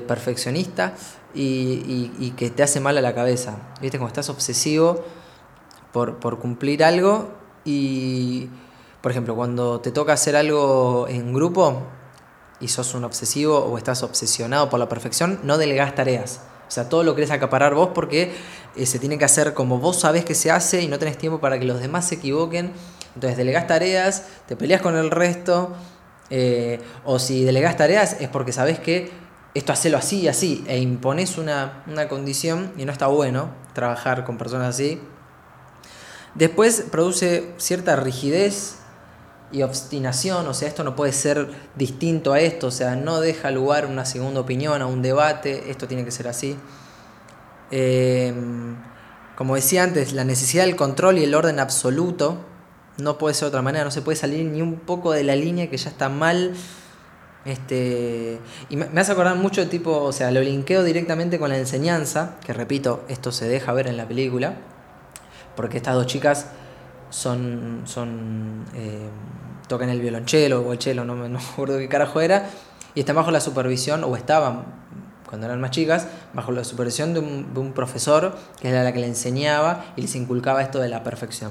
perfeccionista 0.00 0.94
y, 1.34 2.32
que 2.36 2.50
te 2.50 2.62
hace 2.62 2.80
mal 2.80 2.98
a 2.98 3.00
la 3.00 3.14
cabeza, 3.14 3.56
¿viste? 3.80 3.98
Cuando 3.98 4.08
estás 4.08 4.28
obsesivo 4.28 5.04
por, 5.92 6.18
por 6.18 6.38
cumplir 6.38 6.84
algo 6.84 7.30
y, 7.64 8.48
por 9.00 9.12
ejemplo, 9.12 9.34
cuando 9.34 9.80
te 9.80 9.90
toca 9.90 10.12
hacer 10.12 10.36
algo 10.36 11.06
en 11.08 11.32
grupo, 11.32 11.82
y 12.60 12.68
sos 12.68 12.94
un 12.94 13.04
obsesivo 13.04 13.58
o 13.58 13.76
estás 13.78 14.02
obsesionado 14.02 14.70
por 14.70 14.78
la 14.78 14.88
perfección, 14.88 15.40
no 15.42 15.58
delegás 15.58 15.94
tareas. 15.94 16.40
O 16.66 16.70
sea, 16.70 16.88
todo 16.88 17.02
lo 17.02 17.14
querés 17.14 17.30
acaparar 17.30 17.74
vos 17.74 17.90
porque 17.94 18.32
eh, 18.74 18.86
se 18.86 18.98
tiene 18.98 19.18
que 19.18 19.24
hacer 19.24 19.54
como 19.54 19.78
vos 19.78 20.00
sabés 20.00 20.24
que 20.24 20.34
se 20.34 20.50
hace 20.50 20.80
y 20.80 20.88
no 20.88 20.98
tenés 20.98 21.18
tiempo 21.18 21.40
para 21.40 21.58
que 21.58 21.66
los 21.66 21.80
demás 21.80 22.08
se 22.08 22.16
equivoquen. 22.16 22.72
Entonces 23.14 23.36
delegás 23.36 23.66
tareas, 23.66 24.24
te 24.46 24.56
peleas 24.56 24.82
con 24.82 24.96
el 24.96 25.10
resto 25.10 25.74
Eh, 26.30 26.80
o 27.04 27.18
si 27.18 27.44
delegás 27.44 27.76
tareas 27.76 28.16
es 28.18 28.28
porque 28.28 28.50
sabés 28.50 28.80
que 28.80 29.10
esto 29.52 29.72
hacelo 29.72 29.98
así 29.98 30.22
y 30.22 30.28
así, 30.28 30.64
e 30.66 30.78
impones 30.78 31.36
una, 31.38 31.84
una 31.86 32.08
condición 32.08 32.72
y 32.78 32.86
no 32.86 32.92
está 32.92 33.08
bueno 33.08 33.50
trabajar 33.74 34.24
con 34.24 34.38
personas 34.38 34.70
así. 34.74 35.00
Después 36.34 36.86
produce 36.90 37.52
cierta 37.58 37.94
rigidez 37.94 38.76
y 39.52 39.62
obstinación, 39.62 40.48
o 40.48 40.54
sea, 40.54 40.66
esto 40.66 40.82
no 40.82 40.96
puede 40.96 41.12
ser 41.12 41.48
distinto 41.76 42.32
a 42.32 42.40
esto, 42.40 42.68
o 42.68 42.72
sea, 42.72 42.96
no 42.96 43.20
deja 43.20 43.50
lugar 43.50 43.84
a 43.84 43.86
una 43.88 44.04
segunda 44.06 44.40
opinión, 44.40 44.82
a 44.82 44.86
un 44.86 45.02
debate, 45.02 45.70
esto 45.70 45.86
tiene 45.86 46.04
que 46.04 46.10
ser 46.10 46.26
así. 46.26 46.56
Em, 47.70 48.76
como 49.36 49.54
decía 49.54 49.84
antes, 49.84 50.12
la 50.12 50.24
necesidad 50.24 50.64
del 50.64 50.74
control 50.74 51.18
y 51.18 51.24
el 51.24 51.34
orden 51.34 51.60
absoluto 51.60 52.38
no 52.98 53.18
puede 53.18 53.34
ser 53.34 53.46
de 53.46 53.48
otra 53.48 53.62
manera, 53.62 53.84
no 53.84 53.90
se 53.90 54.02
puede 54.02 54.16
salir 54.16 54.44
ni 54.46 54.62
un 54.62 54.76
poco 54.76 55.12
de 55.12 55.24
la 55.24 55.36
línea 55.36 55.68
que 55.68 55.76
ya 55.76 55.90
está 55.90 56.08
mal. 56.08 56.54
Este, 57.44 58.38
y 58.70 58.76
me, 58.76 58.88
hace 58.98 59.12
acordar 59.12 59.36
mucho 59.36 59.60
de 59.60 59.66
tipo, 59.66 60.02
o 60.02 60.12
sea, 60.12 60.30
lo 60.30 60.40
linkeo 60.40 60.82
directamente 60.82 61.38
con 61.38 61.50
la 61.50 61.58
enseñanza, 61.58 62.36
que 62.44 62.52
repito, 62.52 63.04
esto 63.08 63.32
se 63.32 63.46
deja 63.48 63.72
ver 63.72 63.86
en 63.86 63.96
la 63.96 64.08
película, 64.08 64.54
porque 65.54 65.76
estas 65.76 65.94
dos 65.94 66.06
chicas 66.06 66.46
son, 67.10 67.82
son 67.84 68.64
eh, 68.74 69.08
tocan 69.68 69.90
el 69.90 70.00
violonchelo 70.00 70.62
o 70.62 70.72
el 70.72 70.78
chelo, 70.78 71.04
no, 71.06 71.14
me 71.14 71.38
acuerdo 71.38 71.78
qué 71.78 71.88
carajo 71.88 72.20
era, 72.20 72.48
y 72.94 73.00
están 73.00 73.16
bajo 73.16 73.30
la 73.30 73.40
supervisión, 73.40 74.04
o 74.04 74.16
estaban 74.16 74.84
cuando 75.28 75.46
eran 75.46 75.60
más 75.60 75.72
chicas, 75.72 76.06
bajo 76.32 76.52
la 76.52 76.62
supervisión 76.62 77.12
de 77.12 77.18
un, 77.18 77.72
profesor 77.74 78.36
que 78.60 78.68
era 78.68 78.84
la 78.84 78.92
que 78.92 79.00
le 79.00 79.08
enseñaba 79.08 79.86
y 79.96 80.02
les 80.02 80.14
inculcaba 80.14 80.62
esto 80.62 80.78
de 80.78 80.88
la 80.88 81.02
perfección. 81.02 81.50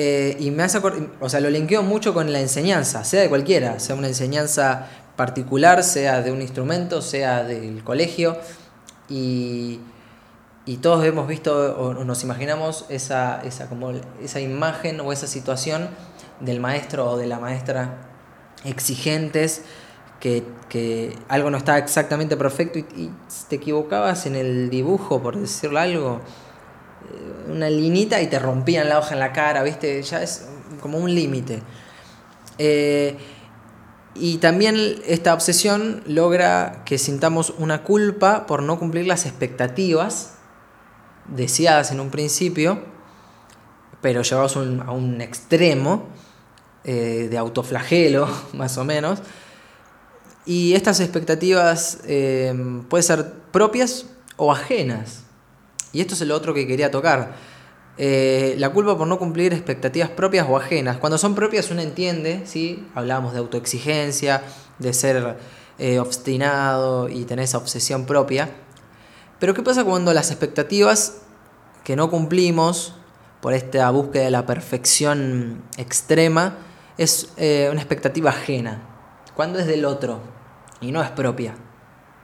Eh, 0.00 0.36
y 0.38 0.52
me 0.52 0.62
hace 0.62 0.78
o 1.18 1.28
sea, 1.28 1.40
lo 1.40 1.50
linkeo 1.50 1.82
mucho 1.82 2.14
con 2.14 2.32
la 2.32 2.38
enseñanza, 2.38 3.02
sea 3.02 3.20
de 3.20 3.28
cualquiera, 3.28 3.80
sea 3.80 3.96
una 3.96 4.06
enseñanza 4.06 4.86
particular, 5.16 5.82
sea 5.82 6.22
de 6.22 6.30
un 6.30 6.40
instrumento, 6.40 7.02
sea 7.02 7.42
del 7.42 7.82
colegio, 7.82 8.38
y, 9.08 9.80
y 10.66 10.76
todos 10.76 11.04
hemos 11.04 11.26
visto 11.26 11.76
o 11.76 12.04
nos 12.04 12.22
imaginamos 12.22 12.84
esa, 12.90 13.40
esa, 13.42 13.68
como 13.68 13.90
esa 14.22 14.38
imagen 14.38 15.00
o 15.00 15.12
esa 15.12 15.26
situación 15.26 15.88
del 16.38 16.60
maestro 16.60 17.10
o 17.10 17.16
de 17.16 17.26
la 17.26 17.40
maestra 17.40 17.96
exigentes, 18.64 19.62
que, 20.20 20.44
que 20.68 21.18
algo 21.26 21.50
no 21.50 21.58
está 21.58 21.76
exactamente 21.76 22.36
perfecto 22.36 22.78
y, 22.78 23.10
te 23.48 23.56
equivocabas 23.56 24.26
en 24.26 24.36
el 24.36 24.70
dibujo, 24.70 25.20
por 25.20 25.36
decirlo 25.36 25.80
algo, 25.80 26.20
una 27.48 27.70
linita 27.70 28.20
y 28.20 28.26
te 28.26 28.38
rompían 28.38 28.88
la 28.88 28.98
hoja 28.98 29.14
en 29.14 29.20
la 29.20 29.32
cara, 29.32 29.62
¿viste? 29.62 30.02
Ya 30.02 30.22
es 30.22 30.46
como 30.80 30.98
un 30.98 31.14
límite. 31.14 31.62
Eh, 32.58 33.16
y 34.14 34.38
también 34.38 35.00
esta 35.06 35.32
obsesión 35.32 36.02
logra 36.06 36.82
que 36.84 36.98
sintamos 36.98 37.54
una 37.58 37.84
culpa 37.84 38.46
por 38.46 38.62
no 38.62 38.78
cumplir 38.78 39.06
las 39.06 39.26
expectativas 39.26 40.34
deseadas 41.28 41.92
en 41.92 42.00
un 42.00 42.10
principio, 42.10 42.82
pero 44.00 44.22
llevados 44.22 44.56
a 44.56 44.60
un 44.60 45.20
extremo 45.20 46.08
eh, 46.84 47.28
de 47.30 47.38
autoflagelo, 47.38 48.28
más 48.54 48.76
o 48.78 48.84
menos. 48.84 49.20
Y 50.46 50.74
estas 50.74 51.00
expectativas 51.00 51.98
eh, 52.06 52.54
pueden 52.88 53.04
ser 53.04 53.32
propias 53.52 54.06
o 54.36 54.50
ajenas. 54.50 55.27
Y 55.92 56.00
esto 56.00 56.14
es 56.14 56.20
lo 56.22 56.34
otro 56.34 56.54
que 56.54 56.66
quería 56.66 56.90
tocar. 56.90 57.34
Eh, 57.96 58.54
la 58.58 58.70
culpa 58.70 58.96
por 58.96 59.06
no 59.06 59.18
cumplir 59.18 59.52
expectativas 59.52 60.10
propias 60.10 60.46
o 60.48 60.56
ajenas. 60.56 60.98
Cuando 60.98 61.18
son 61.18 61.34
propias 61.34 61.70
uno 61.70 61.80
entiende, 61.80 62.42
¿sí? 62.44 62.86
Hablamos 62.94 63.32
de 63.32 63.40
autoexigencia, 63.40 64.42
de 64.78 64.92
ser 64.92 65.36
obstinado 66.00 67.08
y 67.08 67.24
tener 67.24 67.44
esa 67.44 67.58
obsesión 67.58 68.04
propia. 68.04 68.50
Pero 69.38 69.54
¿qué 69.54 69.62
pasa 69.62 69.84
cuando 69.84 70.12
las 70.12 70.30
expectativas 70.30 71.18
que 71.84 71.94
no 71.96 72.10
cumplimos 72.10 72.94
por 73.40 73.52
esta 73.52 73.88
búsqueda 73.90 74.24
de 74.24 74.30
la 74.30 74.46
perfección 74.46 75.62
extrema 75.76 76.56
es 76.96 77.32
eh, 77.36 77.68
una 77.70 77.80
expectativa 77.80 78.30
ajena? 78.30 78.82
Cuando 79.36 79.60
es 79.60 79.66
del 79.66 79.84
otro 79.84 80.20
y 80.80 80.90
no 80.90 81.02
es 81.02 81.10
propia. 81.10 81.54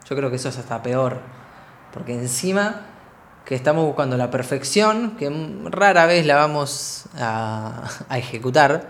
Yo 0.09 0.17
creo 0.17 0.29
que 0.31 0.37
eso 0.37 0.49
es 0.49 0.59
hasta 0.59 0.83
peor. 0.83 1.21
Porque 1.93 2.15
encima 2.15 2.87
que 3.45 3.55
estamos 3.55 3.85
buscando 3.85 4.17
la 4.17 4.31
perfección, 4.31 5.17
que 5.19 5.31
rara 5.67 6.07
vez 6.07 6.25
la 6.27 6.37
vamos 6.37 7.05
a, 7.19 7.91
ejecutar, 8.11 8.89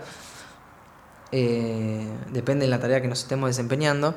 eh, 1.31 2.07
depende 2.31 2.65
de 2.65 2.71
la 2.71 2.79
tarea 2.79 3.01
que 3.01 3.07
nos 3.07 3.19
estemos 3.19 3.49
desempeñando, 3.49 4.15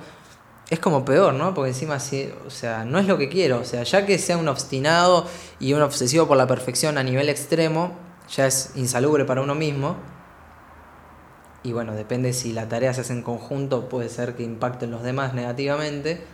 es 0.71 0.79
como 0.81 1.05
peor, 1.05 1.35
¿no? 1.35 1.55
Porque 1.55 1.71
encima, 1.71 1.99
sí, 1.99 2.31
o 2.47 2.51
sea, 2.51 2.85
no 2.85 2.99
es 2.99 3.07
lo 3.07 3.17
que 3.17 3.29
quiero. 3.29 3.59
O 3.59 3.65
sea, 3.65 3.83
ya 3.85 4.05
que 4.05 4.19
sea 4.19 4.37
un 4.37 4.49
obstinado 4.49 5.27
y 5.59 5.73
un 5.73 5.81
obsesivo 5.83 6.29
por 6.29 6.37
la 6.37 6.47
perfección 6.47 6.99
a 6.99 7.03
nivel 7.03 7.29
extremo, 7.31 7.97
ya 8.31 8.47
es 8.47 8.73
insalubre 8.77 9.25
para 9.25 9.41
uno 9.41 9.55
mismo. 9.55 9.97
Y 11.63 11.73
bueno, 11.73 11.95
depende 11.95 12.33
si 12.35 12.53
la 12.53 12.69
tarea 12.69 12.93
se 12.93 13.01
hace 13.01 13.15
en 13.15 13.23
conjunto, 13.23 13.89
puede 13.89 14.09
ser 14.11 14.37
que 14.37 14.43
impacten 14.43 14.91
los 14.91 15.03
demás 15.03 15.33
negativamente. 15.33 16.25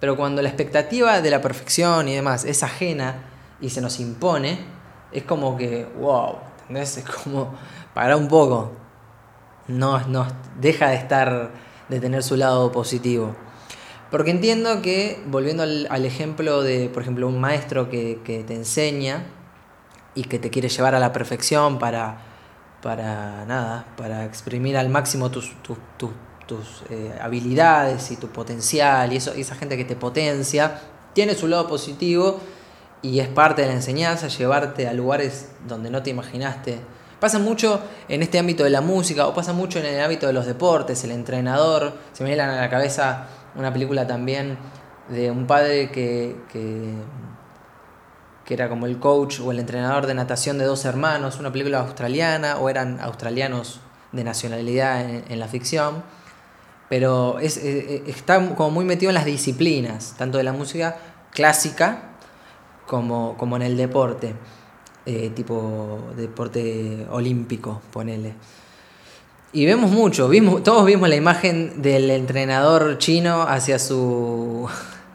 Pero 0.00 0.16
cuando 0.16 0.42
la 0.42 0.48
expectativa 0.48 1.20
de 1.20 1.30
la 1.30 1.40
perfección 1.40 2.08
y 2.08 2.14
demás 2.14 2.44
es 2.44 2.62
ajena 2.62 3.22
y 3.60 3.70
se 3.70 3.80
nos 3.80 4.00
impone, 4.00 4.58
es 5.12 5.24
como 5.24 5.56
que, 5.56 5.86
wow, 5.98 6.38
¿entendés? 6.62 6.96
Es 6.96 7.04
como, 7.04 7.54
para 7.94 8.16
un 8.16 8.28
poco. 8.28 8.72
No, 9.68 10.00
no, 10.08 10.26
deja 10.58 10.88
de 10.88 10.96
estar 10.96 11.50
de 11.88 12.00
tener 12.00 12.22
su 12.22 12.36
lado 12.36 12.72
positivo. 12.72 13.36
Porque 14.10 14.30
entiendo 14.30 14.82
que, 14.82 15.22
volviendo 15.26 15.62
al, 15.62 16.04
ejemplo 16.04 16.62
de, 16.62 16.88
por 16.88 17.02
ejemplo, 17.02 17.28
un 17.28 17.40
maestro 17.40 17.88
que, 17.88 18.18
te 18.24 18.54
enseña 18.54 19.26
y 20.14 20.24
que 20.24 20.38
te 20.38 20.50
quiere 20.50 20.68
llevar 20.68 20.94
a 20.94 20.98
la 20.98 21.12
perfección 21.12 21.78
para, 21.78 22.18
para 22.82 23.44
nada, 23.44 23.86
para 23.96 24.24
exprimir 24.24 24.76
al 24.76 24.88
máximo 24.88 25.30
tus, 25.30 25.54
tus, 25.62 25.78
eh, 26.90 27.18
habilidades 27.20 28.10
y 28.10 28.16
tu 28.16 28.28
potencial 28.28 29.12
y, 29.12 29.16
eso, 29.16 29.32
esa 29.32 29.54
gente 29.54 29.76
que 29.76 29.84
te 29.84 29.96
potencia, 29.96 30.80
tiene 31.12 31.34
su 31.34 31.48
lado 31.48 31.68
positivo 31.68 32.40
y 33.02 33.20
es 33.20 33.28
parte 33.28 33.62
de 33.62 33.68
la 33.68 33.74
enseñanza, 33.74 34.28
llevarte 34.28 34.88
a 34.88 34.92
lugares 34.92 35.48
donde 35.66 35.90
no 35.90 36.02
te 36.02 36.10
imaginaste 36.10 36.80
Pasa 37.20 37.38
mucho 37.38 37.82
en 38.08 38.22
este 38.22 38.38
ámbito 38.38 38.64
de 38.64 38.70
la 38.70 38.80
música 38.80 39.26
o 39.26 39.34
pasa 39.34 39.52
mucho 39.52 39.78
en 39.78 39.84
el 39.84 40.00
ámbito 40.00 40.26
de 40.26 40.32
los 40.32 40.46
deportes, 40.46 41.04
el 41.04 41.10
entrenador. 41.10 41.92
Se 42.14 42.24
me 42.24 42.30
viene 42.30 42.42
a 42.42 42.62
la 42.62 42.70
cabeza 42.70 43.26
una 43.54 43.70
película 43.70 44.06
también 44.06 44.56
de 45.10 45.30
un 45.30 45.46
padre 45.46 45.90
que, 45.90 46.34
que, 46.50 46.94
era 48.48 48.68
como 48.68 48.86
el 48.86 48.98
coach 48.98 49.38
o 49.38 49.52
el 49.52 49.60
entrenador 49.60 50.08
de 50.08 50.14
natación 50.14 50.58
de 50.58 50.64
dos 50.64 50.84
hermanos, 50.84 51.38
una 51.38 51.52
película 51.52 51.78
australiana 51.78 52.56
o 52.56 52.68
eran 52.68 52.98
australianos 52.98 53.78
de 54.10 54.24
nacionalidad 54.24 55.08
en, 55.08 55.38
la 55.38 55.46
ficción. 55.46 56.02
Pero 56.90 57.38
es, 57.38 57.56
está 57.56 58.54
como 58.54 58.70
muy 58.70 58.84
metido 58.84 59.08
en 59.08 59.14
las 59.14 59.24
disciplinas, 59.24 60.14
tanto 60.18 60.36
de 60.36 60.44
la 60.44 60.52
música 60.52 60.98
clásica 61.32 62.10
como, 62.86 63.36
como 63.38 63.56
en 63.56 63.62
el 63.62 63.78
deporte. 63.78 64.34
Eh, 65.06 65.30
tipo 65.34 66.10
deporte 66.14 67.06
olímpico, 67.10 67.80
ponele. 67.90 68.34
Y 69.52 69.64
vemos 69.64 69.90
mucho, 69.90 70.28
vimos, 70.28 70.62
todos 70.62 70.84
vimos 70.84 71.08
la 71.08 71.16
imagen 71.16 71.80
del 71.80 72.10
entrenador 72.10 72.98
chino 72.98 73.42
hacia 73.42 73.78
su, 73.78 74.68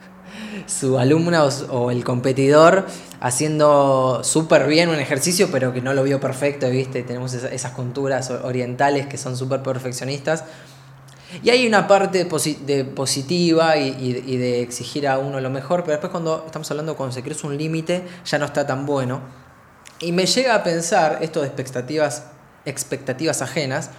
su 0.66 0.98
alumno 0.98 1.48
o, 1.70 1.92
el 1.92 2.04
competidor 2.04 2.88
haciendo 3.22 4.22
súper 4.24 4.68
bien 4.68 4.90
un 4.90 4.96
ejercicio, 4.96 5.50
pero 5.52 5.72
que 5.72 5.82
no 5.82 5.94
lo 5.94 6.04
vio 6.04 6.20
perfecto, 6.20 6.70
¿viste? 6.70 7.04
Tenemos 7.04 7.34
esas, 7.34 7.72
culturas 7.72 8.32
orientales 8.32 9.06
que 9.08 9.18
son 9.18 9.38
súper 9.38 9.62
perfeccionistas. 9.62 10.44
Y 11.44 11.50
hay 11.50 11.68
una 11.68 11.88
parte 11.88 12.24
de 12.24 12.86
positiva 12.86 13.78
y, 13.78 14.38
de 14.38 14.62
exigir 14.62 15.08
a 15.08 15.18
uno 15.18 15.40
lo 15.40 15.50
mejor, 15.50 15.82
pero 15.82 15.94
después 15.94 16.12
cuando 16.12 16.44
estamos 16.46 16.70
hablando 16.72 17.12
se 17.12 17.24
cruza 17.24 17.48
un 17.48 17.58
límite 17.58 18.04
ya 18.26 18.38
no 18.38 18.46
está 18.46 18.66
tan 18.66 18.86
bueno. 18.86 19.22
Y 20.00 20.12
me 20.12 20.26
llega 20.26 20.56
a 20.56 20.64
pensar 20.64 21.20
esto 21.22 21.42
de 21.42 21.48
expectativas, 21.48 22.26
expectativas 22.66 23.42
ajenas, 23.42 23.92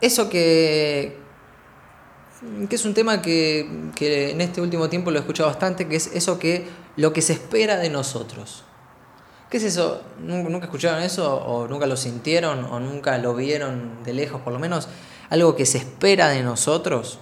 eso 0.00 0.28
que, 0.28 1.16
que 2.68 2.76
es 2.76 2.84
un 2.84 2.94
tema 2.94 3.20
que, 3.20 3.60
en 3.60 4.40
este 4.40 4.60
último 4.60 4.88
tiempo 4.88 5.10
lo 5.10 5.18
he 5.18 5.20
escuchado 5.20 5.48
bastante, 5.48 5.88
que 5.88 5.96
es 5.96 6.08
eso 6.14 6.38
que 6.38 6.66
lo 6.96 7.12
que 7.12 7.22
se 7.22 7.32
espera 7.32 7.76
de 7.76 7.90
nosotros. 7.90 8.64
¿Qué 9.50 9.56
es 9.56 9.62
eso? 9.62 10.02
¿Nunca 10.20 10.66
escucharon 10.66 11.02
eso? 11.02 11.34
¿O 11.34 11.66
nunca 11.66 11.86
lo 11.86 11.96
sintieron? 11.96 12.64
¿O 12.66 12.80
nunca 12.80 13.16
lo 13.16 13.34
vieron 13.34 14.04
de 14.04 14.12
lejos 14.12 14.42
por 14.42 14.52
lo 14.52 14.58
menos? 14.58 14.88
Algo 15.30 15.56
que 15.56 15.66
se 15.66 15.78
espera 15.78 16.28
de 16.28 16.42
nosotros. 16.42 17.18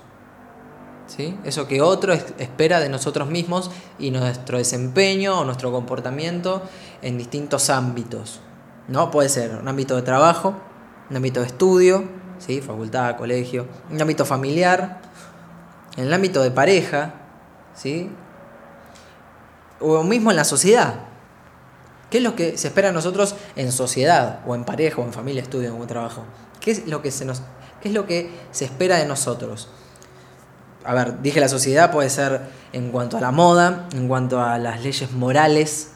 ¿sí? 1.07 1.39
Eso 1.45 1.67
que 1.67 1.83
otro 1.83 2.13
espera 2.13 2.81
de 2.81 2.89
nosotros 2.89 3.29
mismos 3.29 3.71
y 3.99 4.11
nuestro 4.11 4.59
desempeño 4.59 5.41
o 5.41 5.45
nuestro 5.45 5.73
comportamiento 5.73 6.63
en 7.03 7.19
distintos 7.19 7.71
ámbitos. 7.71 8.41
¿no? 8.89 9.11
Puede 9.11 9.29
ser 9.29 9.57
un 9.57 9.69
ámbito 9.69 9.97
de 9.97 10.03
trabajo, 10.03 10.55
un 11.11 11.17
ámbito 11.17 11.41
de 11.41 11.47
estudio, 11.47 12.05
¿sí? 12.39 12.61
facultad, 12.61 13.17
colegio, 13.17 13.67
en 13.91 13.97
el 13.97 14.03
ámbito 14.03 14.25
familiar, 14.25 15.01
en 15.97 16.05
el 16.05 16.13
ámbito 16.13 16.43
de 16.43 16.51
pareja, 16.51 17.15
¿sí? 17.75 18.11
o 19.81 20.03
mismo 20.03 20.31
en 20.31 20.37
la 20.37 20.45
sociedad. 20.45 20.95
¿Qué 22.11 22.19
es 22.19 22.25
lo 22.25 22.37
que 22.37 22.57
se 22.57 22.69
espera 22.69 22.89
de 22.89 22.95
nosotros 22.95 23.35
en 23.57 23.73
sociedad, 23.73 24.41
o 24.47 24.55
en 24.55 24.65
pareja, 24.65 25.01
o 25.01 25.05
en 25.05 25.13
familia, 25.13 25.43
estudio, 25.43 25.77
o 25.77 25.87
trabajo? 25.87 26.25
¿Qué 26.61 26.71
es 26.71 26.87
lo 26.87 27.03
que 27.03 27.11
se 27.11 27.25
nos, 27.25 27.43
qué 27.81 27.89
es 27.89 27.95
lo 27.95 28.07
que 28.07 28.31
se 28.51 28.65
espera 28.65 28.97
de 28.97 29.07
nosotros? 29.07 29.69
A 30.85 30.95
ver, 30.95 31.21
dije 31.21 31.41
la 31.41 31.49
sociedad 31.49 31.91
puede 31.91 32.11
ser 32.11 32.43
en 32.73 32.91
cuanto 32.91 33.17
a 33.17 33.21
la 33.21 33.33
moda, 33.33 33.89
en 33.93 34.09
cuanto 34.09 34.41
a 34.41 34.59
las 34.59 34.83
leyes 34.83 35.11
morales, 35.13 35.93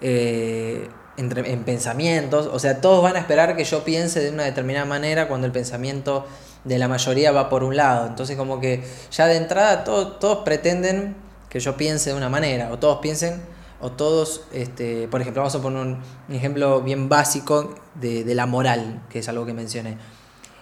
eh, 0.00 0.88
en 1.16 1.64
pensamientos, 1.64 2.48
o 2.52 2.58
sea, 2.58 2.80
todos 2.80 3.02
van 3.02 3.16
a 3.16 3.20
esperar 3.20 3.56
que 3.56 3.64
yo 3.64 3.84
piense 3.84 4.20
de 4.20 4.30
una 4.30 4.42
determinada 4.42 4.84
manera 4.84 5.28
cuando 5.28 5.46
el 5.46 5.52
pensamiento 5.52 6.26
de 6.64 6.78
la 6.78 6.88
mayoría 6.88 7.30
va 7.30 7.48
por 7.48 7.62
un 7.62 7.76
lado. 7.76 8.06
Entonces 8.06 8.36
como 8.36 8.60
que 8.60 8.82
ya 9.10 9.26
de 9.26 9.36
entrada 9.36 9.84
todos 9.84 10.38
pretenden 10.44 11.16
que 11.48 11.60
yo 11.60 11.76
piense 11.76 12.10
de 12.10 12.16
una 12.16 12.28
manera, 12.28 12.72
o 12.72 12.78
todos 12.78 12.98
piensen, 12.98 13.40
o 13.84 13.92
todos, 13.92 14.40
este, 14.50 15.08
por 15.08 15.20
ejemplo, 15.20 15.42
vamos 15.42 15.54
a 15.54 15.60
poner 15.60 15.78
un, 15.78 15.98
ejemplo 16.34 16.80
bien 16.80 17.10
básico 17.10 17.74
de, 17.94 18.24
de 18.24 18.34
la 18.34 18.46
moral, 18.46 19.02
que 19.10 19.18
es 19.18 19.28
algo 19.28 19.44
que 19.44 19.52
mencioné. 19.52 19.98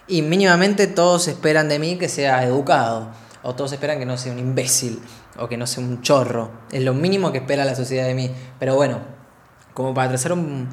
Y 0.07 0.23
mínimamente 0.23 0.87
todos 0.87 1.29
esperan 1.29 1.69
de 1.69 1.79
mí 1.79 1.97
que 1.97 2.09
sea 2.09 2.43
educado, 2.43 3.11
o 3.41 3.55
todos 3.55 3.71
esperan 3.71 3.97
que 3.97 4.05
no 4.05 4.17
sea 4.17 4.33
un 4.33 4.39
imbécil, 4.39 5.01
o 5.39 5.47
que 5.47 5.55
no 5.55 5.65
sea 5.67 5.81
un 5.81 6.01
chorro. 6.01 6.51
Es 6.69 6.83
lo 6.83 6.93
mínimo 6.93 7.31
que 7.31 7.37
espera 7.37 7.63
la 7.63 7.75
sociedad 7.75 8.05
de 8.07 8.13
mí. 8.13 8.29
Pero 8.59 8.75
bueno, 8.75 8.99
como 9.73 9.93
para 9.93 10.09
trazar 10.09 10.33
un, 10.33 10.67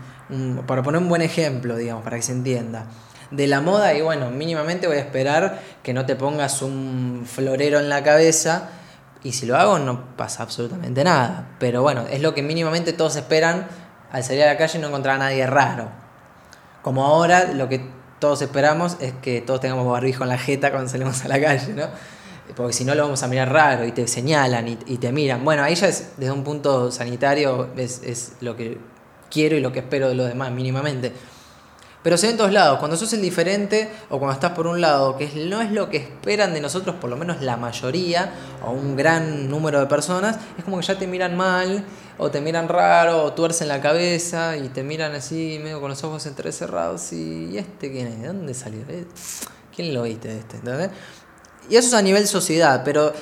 para 0.66 0.83
poner 0.83 1.00
un 1.00 1.09
buen 1.09 1.23
ejemplo, 1.23 1.76
digamos, 1.76 2.02
para 2.02 2.16
que 2.16 2.23
se 2.23 2.33
entienda. 2.33 2.87
De 3.30 3.47
la 3.47 3.61
moda, 3.61 3.95
y 3.95 4.00
bueno, 4.00 4.33
mínimamente 4.33 4.88
voy 4.88 4.97
a 4.97 5.00
esperar 5.00 5.61
que 5.85 5.95
no 5.95 6.04
te 6.04 6.16
pongas 6.16 6.62
un 6.62 7.23
florero 7.26 7.78
en 7.78 7.88
la 7.88 8.02
cabeza. 8.02 8.71
Y 9.23 9.33
si 9.33 9.47
lo 9.47 9.57
hago, 9.57 9.79
no 9.79 10.17
pasa 10.17 10.43
absolutamente 10.43 11.05
nada. 11.05 11.57
Pero 11.59 11.83
bueno, 11.83 12.05
es 12.11 12.21
lo 12.23 12.35
que 12.35 12.43
mínimamente 12.43 12.93
todos 12.93 13.17
esperan 13.17 13.67
al 14.11 14.25
salir 14.25 14.43
a 14.45 14.47
la 14.47 14.57
calle 14.57 14.79
y 14.79 14.81
no 14.81 14.89
encontrar 14.89 15.17
a 15.17 15.19
nadie 15.19 15.47
raro. 15.47 15.89
Como 16.83 17.05
ahora, 17.05 17.53
lo 17.53 17.69
que 17.69 17.87
todos 18.19 18.41
esperamos 18.43 18.97
es 19.00 19.12
que 19.23 19.41
todos 19.41 19.61
tengamos 19.61 19.87
barbijo 19.87 20.23
en 20.23 20.31
la 20.31 20.39
jeta 20.39 20.71
cuando 20.71 20.89
salimos 20.91 21.25
a 21.25 21.29
la 21.29 21.41
calle, 21.41 21.73
¿no? 21.75 21.87
Porque 22.57 22.73
si 22.73 22.85
no 22.85 22.95
lo 22.95 23.05
vamos 23.05 23.23
a 23.23 23.29
mirar 23.29 23.53
raro 23.53 23.85
y 23.85 23.93
te 23.93 24.09
señalan 24.09 24.67
y, 24.67 24.79
y 24.87 24.99
te 24.99 25.12
miran. 25.12 25.45
Bueno, 25.45 25.62
ahí 25.62 25.75
ya 25.75 25.87
es 25.87 26.12
desde 26.17 26.33
un 26.33 26.43
punto 26.43 26.91
sanitario, 26.91 27.71
es, 27.77 28.03
es 28.03 28.33
lo 28.41 28.57
que 28.57 28.79
quiero 29.31 29.57
y 29.57 29.61
lo 29.61 29.73
que 29.73 29.81
espero 29.81 30.09
de 30.09 30.15
los 30.15 30.29
demás 30.29 30.50
mínimamente. 30.50 31.12
Pero 32.02 32.16
se 32.16 32.26
ve 32.26 32.33
en 32.33 32.38
todos 32.38 32.52
lados. 32.52 32.78
Cuando 32.78 32.97
sos 32.97 33.12
el 33.12 33.21
diferente 33.21 33.90
o 34.09 34.19
cuando 34.19 34.33
estás 34.33 34.52
por 34.52 34.66
un 34.66 34.80
lado, 34.80 35.16
que 35.19 35.28
no 35.49 35.61
es 35.61 35.71
lo 35.71 35.90
que 35.90 35.99
esperan 35.99 36.54
de 36.54 36.61
nosotros, 36.61 36.97
por 36.97 37.11
lo 37.11 37.16
menos 37.16 37.42
la 37.42 37.57
mayoría 37.59 38.33
o 38.64 38.71
un 38.71 38.97
gran 38.97 39.50
número 39.50 39.80
de 39.80 39.87
personas, 39.87 40.38
es 40.57 40.64
como 40.64 40.78
que 40.78 40.87
ya 40.87 40.99
te 40.99 41.07
miran 41.07 41.37
mal 41.37 41.85
o 42.16 42.30
te 42.30 42.40
miran 42.40 42.69
raro 42.69 43.25
o 43.25 43.33
tuercen 43.35 43.69
la 43.69 43.83
cabeza 43.83 44.57
y 44.57 44.69
te 44.69 44.83
miran 44.83 45.14
así, 45.14 45.61
medio 45.62 45.80
con 45.80 45.90
los 45.90 46.02
ojos 46.02 46.25
entrecerrados. 46.25 47.12
Y, 47.12 47.50
¿y 47.52 47.59
este 47.59 47.92
quién 47.92 48.07
es? 48.07 48.21
¿De 48.23 48.26
dónde 48.28 48.54
salió? 48.54 48.80
¿Eh? 48.88 49.07
¿Quién 49.75 49.92
lo 49.92 50.02
viste 50.02 50.28
de 50.28 50.38
este? 50.38 50.59
Y 51.69 51.76
eso 51.76 51.88
es 51.88 51.95
a 51.95 52.02
nivel 52.02 52.26
sociedad, 52.26 52.83
pero 52.83 53.12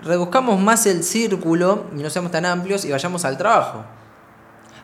reduzcamos 0.00 0.60
más 0.60 0.86
el 0.86 1.02
círculo 1.02 1.86
y 1.96 2.02
no 2.02 2.10
seamos 2.10 2.30
tan 2.30 2.46
amplios 2.46 2.84
y 2.84 2.90
vayamos 2.92 3.24
al 3.24 3.36
trabajo. 3.36 3.84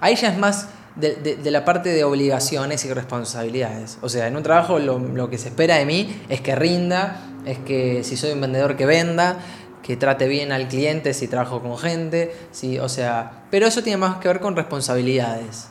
Ahí 0.01 0.17
ya 0.17 0.29
es 0.29 0.39
más 0.39 0.67
de, 0.97 1.51
la 1.51 1.65
parte 1.65 1.91
de 1.91 2.05
obligaciones 2.05 2.85
y 2.85 2.93
responsabilidades. 2.93 3.99
O 4.03 4.09
sea, 4.09 4.27
en 4.27 4.37
un 4.37 4.43
trabajo 4.43 4.79
lo, 4.79 5.31
que 5.31 5.39
se 5.39 5.49
espera 5.49 5.77
de 5.77 5.87
mí 5.87 6.23
es 6.29 6.41
que 6.41 6.55
rinda, 6.55 7.21
es 7.47 7.59
que 7.59 8.05
si 8.05 8.17
soy 8.17 8.33
un 8.33 8.41
vendedor 8.41 8.77
que 8.77 8.87
venda, 8.87 9.39
que 9.83 9.97
trate 9.97 10.29
bien 10.29 10.53
al 10.53 10.69
cliente 10.69 11.13
si 11.13 11.29
trabajo 11.29 11.61
con 11.61 11.77
gente, 11.77 12.35
¿sí? 12.53 12.79
o 12.79 12.89
sea, 12.89 13.45
pero 13.51 13.67
eso 13.67 13.83
tiene 13.83 13.97
más 13.97 14.19
que 14.19 14.29
ver 14.29 14.41
con 14.41 14.55
responsabilidades, 14.55 15.69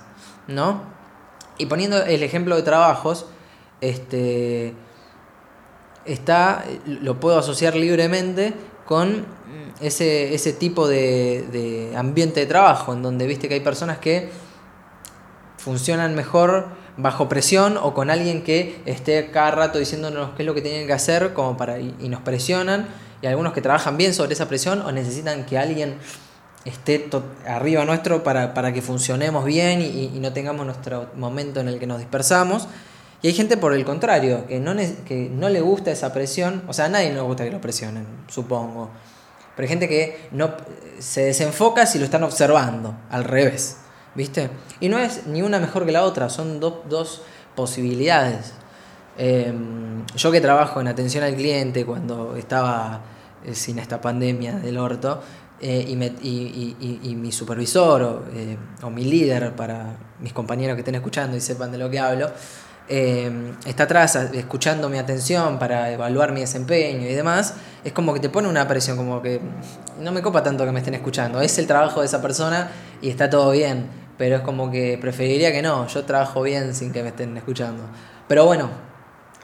¿no? 0.47 0.81
Y 1.57 1.67
poniendo 1.67 2.03
el 2.03 2.23
ejemplo 2.23 2.55
de 2.55 2.63
trabajos, 2.63 3.27
este, 3.79 4.73
está, 6.05 6.65
lo 6.85 7.19
puedo 7.19 7.37
asociar 7.37 7.75
libremente 7.75 8.53
con 8.85 9.25
ese, 9.79 10.33
ese 10.33 10.53
tipo 10.53 10.87
de, 10.87 11.93
ambiente 11.95 12.39
de 12.39 12.45
trabajo, 12.45 12.93
en 12.93 13.01
donde 13.01 13.27
viste 13.27 13.47
que 13.47 13.55
hay 13.55 13.59
personas 13.61 13.99
que 13.99 14.29
funcionan 15.63 16.15
mejor 16.15 16.67
bajo 16.97 17.29
presión 17.29 17.77
o 17.77 17.93
con 17.93 18.09
alguien 18.09 18.43
que 18.43 18.81
esté 18.85 19.29
cada 19.31 19.51
rato 19.51 19.79
diciéndonos 19.79 20.31
qué 20.35 20.43
es 20.43 20.45
lo 20.47 20.53
que 20.53 20.61
tienen 20.61 20.87
que 20.87 20.93
hacer 20.93 21.33
como 21.33 21.55
para, 21.55 21.79
y, 21.79 22.09
nos 22.09 22.21
presionan, 22.21 22.87
y 23.21 23.27
algunos 23.27 23.53
que 23.53 23.61
trabajan 23.61 23.95
bien 23.95 24.13
sobre 24.13 24.33
esa 24.33 24.47
presión 24.47 24.81
o 24.81 24.91
necesitan 24.91 25.45
que 25.45 25.57
alguien 25.57 25.97
esté 26.65 27.09
arriba 27.47 27.85
nuestro 27.85 28.23
para, 28.23 28.73
que 28.73 28.81
funcionemos 28.81 29.45
bien 29.45 29.81
y, 29.81 30.11
y, 30.15 30.19
no 30.19 30.33
tengamos 30.33 30.65
nuestro 30.65 31.09
momento 31.15 31.59
en 31.59 31.67
el 31.67 31.79
que 31.79 31.87
nos 31.87 31.99
dispersamos. 31.99 32.67
Y 33.21 33.27
hay 33.27 33.33
gente 33.33 33.55
por 33.55 33.73
el 33.73 33.85
contrario, 33.85 34.47
que 34.47 34.59
no, 34.59 34.75
que 35.05 35.29
no 35.31 35.47
le 35.49 35.61
gusta 35.61 35.91
esa 35.91 36.11
presión, 36.11 36.63
o 36.67 36.73
sea, 36.73 36.85
a 36.85 36.89
nadie 36.89 37.13
le 37.13 37.21
gusta 37.21 37.43
que 37.43 37.51
lo 37.51 37.61
presionen, 37.61 38.07
supongo. 38.27 38.89
Pero 39.55 39.65
hay 39.65 39.69
gente 39.69 39.87
que 39.87 40.27
no 40.31 40.55
se 40.97 41.25
desenfoca 41.25 41.85
si 41.85 41.99
lo 41.99 42.05
están 42.05 42.23
observando, 42.23 42.95
al 43.11 43.23
revés, 43.25 43.77
¿viste? 44.15 44.49
Y 44.79 44.89
no 44.89 44.97
es 44.97 45.27
ni 45.27 45.41
una 45.41 45.59
mejor 45.59 45.85
que 45.85 45.91
la 45.91 46.03
otra, 46.03 46.29
son 46.29 46.59
dos 46.59 47.21
posibilidades. 47.55 48.53
Em, 49.17 50.05
yo 50.15 50.31
que 50.31 50.41
trabajo 50.41 50.81
en 50.81 50.87
atención 50.87 51.23
al 51.23 51.35
cliente 51.35 51.85
cuando 51.85 52.35
estaba 52.35 53.01
eh, 53.45 53.53
sin 53.53 53.79
esta 53.79 53.99
pandemia 53.99 54.53
del 54.53 54.77
orto, 54.77 55.21
eh, 55.63 55.85
y, 55.87 57.15
mi 57.15 57.31
supervisor 57.31 58.25
eh, 58.33 58.57
o 58.81 58.89
mi 58.89 59.03
líder, 59.03 59.55
para 59.55 59.95
mis 60.19 60.33
compañeros 60.33 60.75
que 60.75 60.81
estén 60.81 60.95
escuchando 60.95 61.37
y 61.37 61.41
sepan 61.41 61.71
de 61.71 61.77
lo 61.77 61.89
que 61.89 61.99
hablo, 61.99 62.31
Em, 62.93 63.55
está 63.65 63.83
atrás 63.83 64.17
escuchando 64.33 64.89
mi 64.89 64.97
atención 64.97 65.57
para 65.59 65.91
evaluar 65.91 66.33
mi 66.33 66.41
desempeño 66.41 67.07
y 67.07 67.13
demás, 67.13 67.53
es 67.85 67.93
como 67.93 68.13
que 68.13 68.19
te 68.19 68.27
pone 68.27 68.49
una 68.49 68.67
presión, 68.67 68.97
como 68.97 69.21
que 69.21 69.39
no 70.01 70.11
me 70.11 70.21
copa 70.21 70.43
tanto 70.43 70.65
que 70.65 70.73
me 70.73 70.79
estén 70.79 70.95
escuchando. 70.95 71.39
Es 71.39 71.57
el 71.57 71.67
trabajo 71.67 72.01
de 72.01 72.07
esa 72.07 72.21
persona 72.21 72.69
y 73.01 73.09
está 73.09 73.29
todo 73.29 73.51
bien, 73.51 73.87
pero 74.21 74.35
es 74.35 74.41
como 74.43 74.69
que 74.69 74.99
preferiría 75.01 75.51
que 75.51 75.63
no, 75.63 75.87
yo 75.87 76.05
trabajo 76.05 76.43
bien 76.43 76.75
sin 76.75 76.91
que 76.91 77.01
me 77.01 77.09
estén 77.09 77.35
escuchando. 77.37 77.81
Pero 78.27 78.45
bueno, 78.45 78.69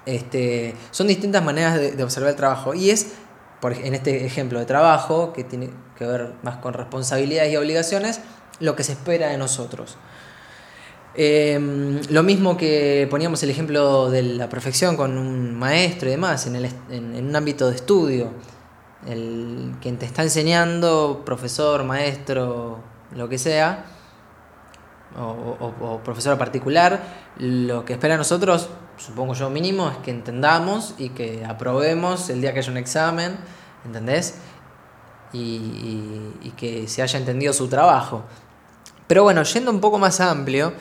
este, 0.06 0.76
son 0.92 1.08
distintas 1.08 1.44
maneras 1.44 1.80
de, 1.98 2.04
observar 2.04 2.30
el 2.30 2.36
trabajo 2.36 2.76
y 2.76 2.92
es, 2.92 3.13
por, 3.60 3.74
en 3.74 3.96
este 3.96 4.24
ejemplo 4.24 4.60
de 4.60 4.68
trabajo, 4.68 5.34
que 5.34 5.44
tiene 5.44 5.72
que 5.98 6.06
ver 6.06 6.34
más 6.44 6.58
con 6.58 6.76
responsabilidades 6.76 7.52
y 7.52 7.58
obligaciones, 7.58 8.22
lo 8.60 8.76
que 8.76 8.84
se 8.84 8.92
espera 8.92 9.30
de 9.30 9.40
nosotros. 9.40 9.98
Em, 11.16 12.00
lo 12.12 12.22
mismo 12.22 12.56
que 12.56 13.08
poníamos 13.10 13.42
el 13.42 13.50
ejemplo 13.50 14.12
de 14.12 14.22
la 14.22 14.48
perfección 14.48 14.96
con 14.96 15.18
un 15.18 15.56
maestro 15.56 16.08
y 16.08 16.12
demás, 16.12 16.46
en, 16.46 16.56
el, 16.56 16.70
en, 16.92 17.26
un 17.26 17.36
ámbito 17.36 17.68
de 17.68 17.78
estudio. 17.78 18.30
El, 19.08 19.74
quien 19.82 19.98
te 19.98 20.06
está 20.06 20.22
enseñando, 20.22 21.24
profesor, 21.26 21.84
maestro, 21.84 22.78
lo 23.16 23.28
que 23.28 23.40
sea, 23.40 23.97
o, 25.17 26.01
profesor 26.03 26.38
particular, 26.38 27.01
lo 27.38 27.86
que 27.86 27.93
espera 27.93 28.15
a 28.15 28.17
nosotros, 28.17 28.69
supongo 28.97 29.34
yo 29.34 29.49
mínimo, 29.49 29.89
es 29.89 29.97
que 29.97 30.12
entendamos 30.12 30.95
y 30.97 31.10
que 31.10 31.45
aprobemos 31.45 32.30
el 32.30 32.41
día 32.41 32.53
que 32.53 32.60
haya 32.60 32.71
un 32.71 32.77
examen, 32.77 33.38
¿entendés? 33.86 34.36
y 35.34 36.53
que 36.58 36.88
se 36.88 37.03
haya 37.03 37.19
entendido 37.19 37.53
su 37.53 37.67
trabajo. 37.67 38.23
Pero 39.06 39.23
bueno, 39.23 39.43
yendo 39.43 39.69
un 39.69 39.80
poco 39.80 39.99
más 39.99 40.19
amplio, 40.19 40.73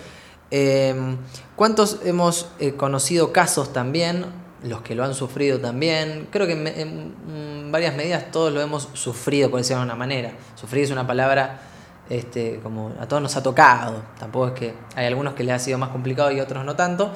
Em, 0.51 1.16
¿Cuántos 1.57 2.01
hemos 2.05 2.49
eh, 2.61 2.75
conocido 2.75 3.33
casos 3.33 3.72
también? 3.72 4.27
Los 4.62 4.83
que 4.83 4.94
lo 4.94 5.05
han 5.05 5.14
sufrido 5.14 5.59
también. 5.59 6.29
Creo 6.31 6.46
que 6.46 6.53
en, 6.53 7.72
varias 7.72 7.96
medidas 7.96 8.31
todos 8.31 8.53
lo 8.53 8.61
hemos 8.61 8.88
sufrido, 8.92 9.51
por 9.51 9.61
decirlo 9.61 9.81
de 9.81 9.87
una 9.87 9.96
manera. 9.96 10.33
Sufrir 10.55 10.85
es 10.85 10.90
una 10.90 11.07
palabra 11.07 11.61
este, 12.09 12.61
como 12.62 12.92
a 13.01 13.07
todos 13.07 13.23
nos 13.23 13.37
ha 13.37 13.42
tocado. 13.42 14.03
Tampoco 14.19 14.49
es 14.49 14.53
que 14.53 14.75
hay 14.95 15.07
algunos 15.07 15.35
que 15.35 15.45
les 15.45 15.55
ha 15.55 15.59
sido 15.59 15.79
más 15.79 15.90
complicado 15.90 16.31
y 16.31 16.40
otros 16.40 16.64
no 16.64 16.77
tanto. 16.77 17.12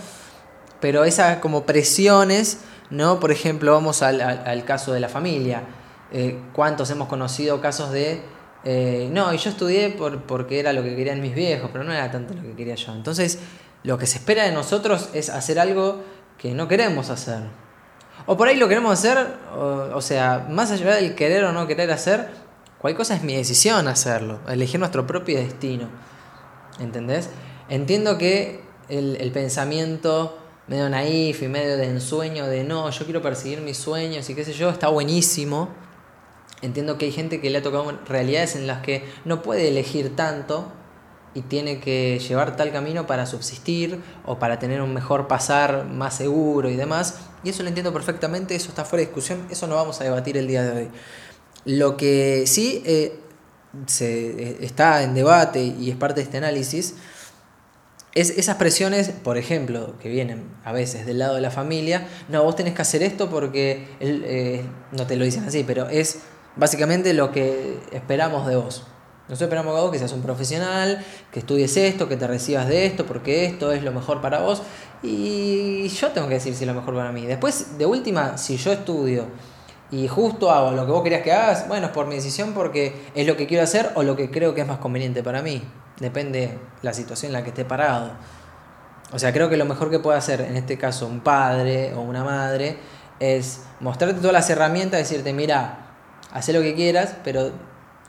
Pero 0.81 1.05
esas 1.05 1.39
como 1.39 1.65
presiones, 1.65 2.61
¿no? 2.91 3.21
Por 3.21 3.31
ejemplo, 3.33 3.73
vamos 3.73 4.03
al, 4.03 4.65
caso 4.65 4.93
de 4.93 5.01
la 5.01 5.09
familia. 5.09 5.63
Eh, 6.13 6.41
¿Cuántos 6.53 6.91
hemos 6.91 7.09
conocido 7.09 7.61
casos 7.61 7.93
de 7.93 8.23
eh, 8.65 9.09
no, 9.11 9.33
y 9.33 9.39
yo 9.39 9.51
estudié 9.51 9.91
por, 9.91 10.23
porque 10.23 10.61
era 10.61 10.73
lo 10.73 10.83
que 10.83 10.95
querían 10.95 11.21
mis 11.21 11.35
viejos, 11.35 11.71
pero 11.73 11.85
no 11.85 11.93
era 11.93 12.11
tanto 12.11 12.35
lo 12.35 12.43
que 12.43 12.53
quería 12.53 12.75
yo. 12.75 12.93
Entonces, 12.93 13.39
lo 13.83 13.97
que 13.97 14.07
se 14.07 14.19
espera 14.19 14.45
de 14.45 14.53
nosotros 14.53 15.09
es 15.15 15.31
hacer 15.31 15.59
algo 15.59 16.03
que 16.39 16.53
no 16.53 16.69
queremos 16.69 17.11
hacer. 17.11 17.41
O 18.27 18.37
por 18.37 18.49
ahí 18.49 18.57
lo 18.57 18.69
queremos 18.69 18.93
hacer, 18.93 19.27
o, 19.57 20.01
sea, 20.03 20.47
más 20.51 20.71
allá 20.71 20.95
del 20.95 21.15
querer 21.15 21.45
o 21.45 21.53
no 21.53 21.67
querer 21.67 21.91
hacer, 21.91 22.29
cualquier 22.81 22.99
cosa 22.99 23.15
es 23.15 23.23
mi 23.23 23.37
decisión 23.37 23.89
hacerlo, 23.89 24.41
elegir 24.49 24.81
nuestro 24.81 25.07
propio 25.07 25.39
destino. 25.39 25.89
¿Entendés? 26.79 27.29
Entiendo 27.69 28.19
que 28.19 28.63
el, 28.89 29.17
el 29.21 29.31
pensamiento 29.33 30.39
medio 30.67 30.89
naif 30.89 31.43
y 31.43 31.49
medio 31.49 31.77
de 31.77 31.87
ensueño 31.87 32.47
de 32.47 32.65
no, 32.65 32.89
yo 32.91 33.05
quiero 33.05 33.21
perseguir 33.21 33.61
mis 33.61 33.77
sueños 33.77 34.31
y 34.31 34.35
qué 34.35 34.45
sé 34.45 34.53
yo, 34.53 34.71
está 34.71 34.89
buenísimo. 34.89 35.69
Entiendo 36.63 36.97
que 36.97 37.07
hay 37.07 37.13
gente 37.13 37.41
que 37.41 37.51
le 37.51 37.59
ha 37.59 37.63
tocado 37.63 37.91
realidades 38.07 38.55
en 38.55 38.67
las 38.67 38.81
que 38.81 39.05
no 39.25 39.43
puede 39.43 39.69
elegir 39.69 40.15
tanto 40.15 40.71
y 41.35 41.43
tiene 41.43 41.81
que 41.81 42.19
llevar 42.19 42.57
tal 42.57 42.73
camino 42.73 43.07
para 43.07 43.27
subsistir 43.27 44.01
o 44.27 44.39
para 44.39 44.59
tener 44.59 44.83
un 44.83 44.93
mejor 44.93 45.27
pasar 45.27 45.87
más 45.87 46.15
seguro 46.15 46.69
y 46.69 46.77
demás. 46.77 47.21
Y 47.43 47.51
eso 47.51 47.63
lo 47.63 47.69
entiendo 47.69 47.93
perfectamente, 47.93 48.55
eso 48.55 48.69
está 48.69 48.85
fuera 48.85 49.01
de 49.01 49.07
discusión, 49.07 49.47
eso 49.51 49.67
no 49.67 49.75
vamos 49.75 50.01
a 50.01 50.05
debatir 50.05 50.37
el 50.37 50.47
día 50.47 50.63
de 50.63 50.83
hoy. 50.83 50.91
Lo 51.65 51.97
que 51.97 52.45
sí 52.47 52.83
eh, 52.87 53.19
se, 53.87 54.31
eh, 54.31 54.57
está 54.61 55.03
en 55.03 55.15
debate 55.15 55.63
y 55.63 55.91
es 55.91 55.97
parte 55.97 56.21
de 56.21 56.25
este 56.25 56.39
análisis 56.39 56.95
es 58.15 58.31
esas 58.31 58.57
presiones, 58.57 59.11
por 59.11 59.39
ejemplo, 59.39 59.95
que 60.01 60.09
vienen 60.09 60.49
a 60.65 60.73
veces 60.73 61.07
del 61.07 61.19
lado 61.19 61.37
de 61.37 61.41
la 61.41 61.51
familia, 61.51 62.09
no, 62.29 62.43
vos 62.43 62.57
tenés 62.57 62.75
que 62.75 62.83
hacer 62.83 63.03
esto 63.03 63.31
porque, 63.31 63.87
eh, 64.01 64.65
no 64.93 65.07
te 65.07 65.17
lo 65.17 65.25
dicen 65.25 65.45
así, 65.45 65.63
pero 65.65 65.89
es 65.89 66.21
básicamente 66.57 67.15
lo 67.15 67.31
que 67.31 67.79
esperamos 67.93 68.47
de 68.47 68.57
vos. 68.57 68.87
Nosotros 69.29 69.43
esperamos 69.43 69.77
de 69.77 69.81
vos 69.81 69.91
que 69.93 69.99
seas 69.99 70.13
un 70.13 70.23
profesional, 70.23 71.05
que 71.31 71.39
estudies 71.39 71.77
esto, 71.77 72.09
que 72.09 72.17
te 72.17 72.27
recibas 72.27 72.67
de 72.67 72.85
esto, 72.85 73.07
porque 73.07 73.45
esto 73.45 73.71
es 73.71 73.85
lo 73.85 73.93
mejor 73.93 74.21
para 74.21 74.41
vos. 74.41 74.63
Y 75.05 75.87
yo 75.87 76.09
tengo 76.09 76.27
que 76.27 76.35
decir 76.35 76.53
si 76.57 76.65
es 76.65 76.67
lo 76.67 76.75
mejor 76.75 76.97
para 76.97 77.13
mí. 77.13 77.27
Después, 77.27 77.79
de 77.79 77.87
última, 77.87 78.37
si 78.39 78.57
yo 78.57 78.73
estudio 78.73 79.27
y 79.91 80.07
justo 80.07 80.51
hago 80.51 80.71
lo 80.71 80.87
que 80.87 80.93
vos 80.93 81.03
querías 81.03 81.23
que 81.23 81.33
hagas, 81.33 81.67
bueno, 81.67 81.87
es 81.87 81.93
por 81.93 82.07
mi 82.07 82.15
decisión 82.15 82.53
porque 82.53 83.11
es 83.15 83.27
lo 83.27 83.37
que 83.37 83.47
quiero 83.47 83.65
hacer 83.65 83.91
o 83.95 84.03
lo 84.03 84.17
que 84.17 84.31
creo 84.31 84.55
que 84.55 84.61
es 84.61 84.67
más 84.67 84.79
conveniente 84.79 85.23
para 85.23 85.43
mí. 85.43 85.63
Depende 85.99 86.59
la 86.83 86.93
situación 86.95 87.31
en 87.31 87.33
la 87.35 87.43
que 87.43 87.51
esté 87.51 87.65
parado. 87.65 88.13
O 89.13 89.19
sea, 89.19 89.33
creo 89.33 89.51
que 89.51 89.57
lo 89.57 89.65
mejor 89.65 89.91
que 89.91 89.99
puede 89.99 90.17
hacer 90.17 90.41
en 90.43 90.57
este 90.57 90.79
caso 90.79 91.07
un 91.07 91.21
padre 91.21 91.93
o 91.95 92.01
una 92.01 92.23
madre 92.23 92.77
es 93.19 93.63
mostrarte 93.81 94.19
todas 94.21 94.33
las 94.33 94.49
herramientas, 94.49 95.01
decirte, 95.01 95.33
mira, 95.33 95.97
haz 96.33 96.49
lo 96.49 96.63
que 96.63 96.75
quieras, 96.75 97.17
pero 97.25 97.51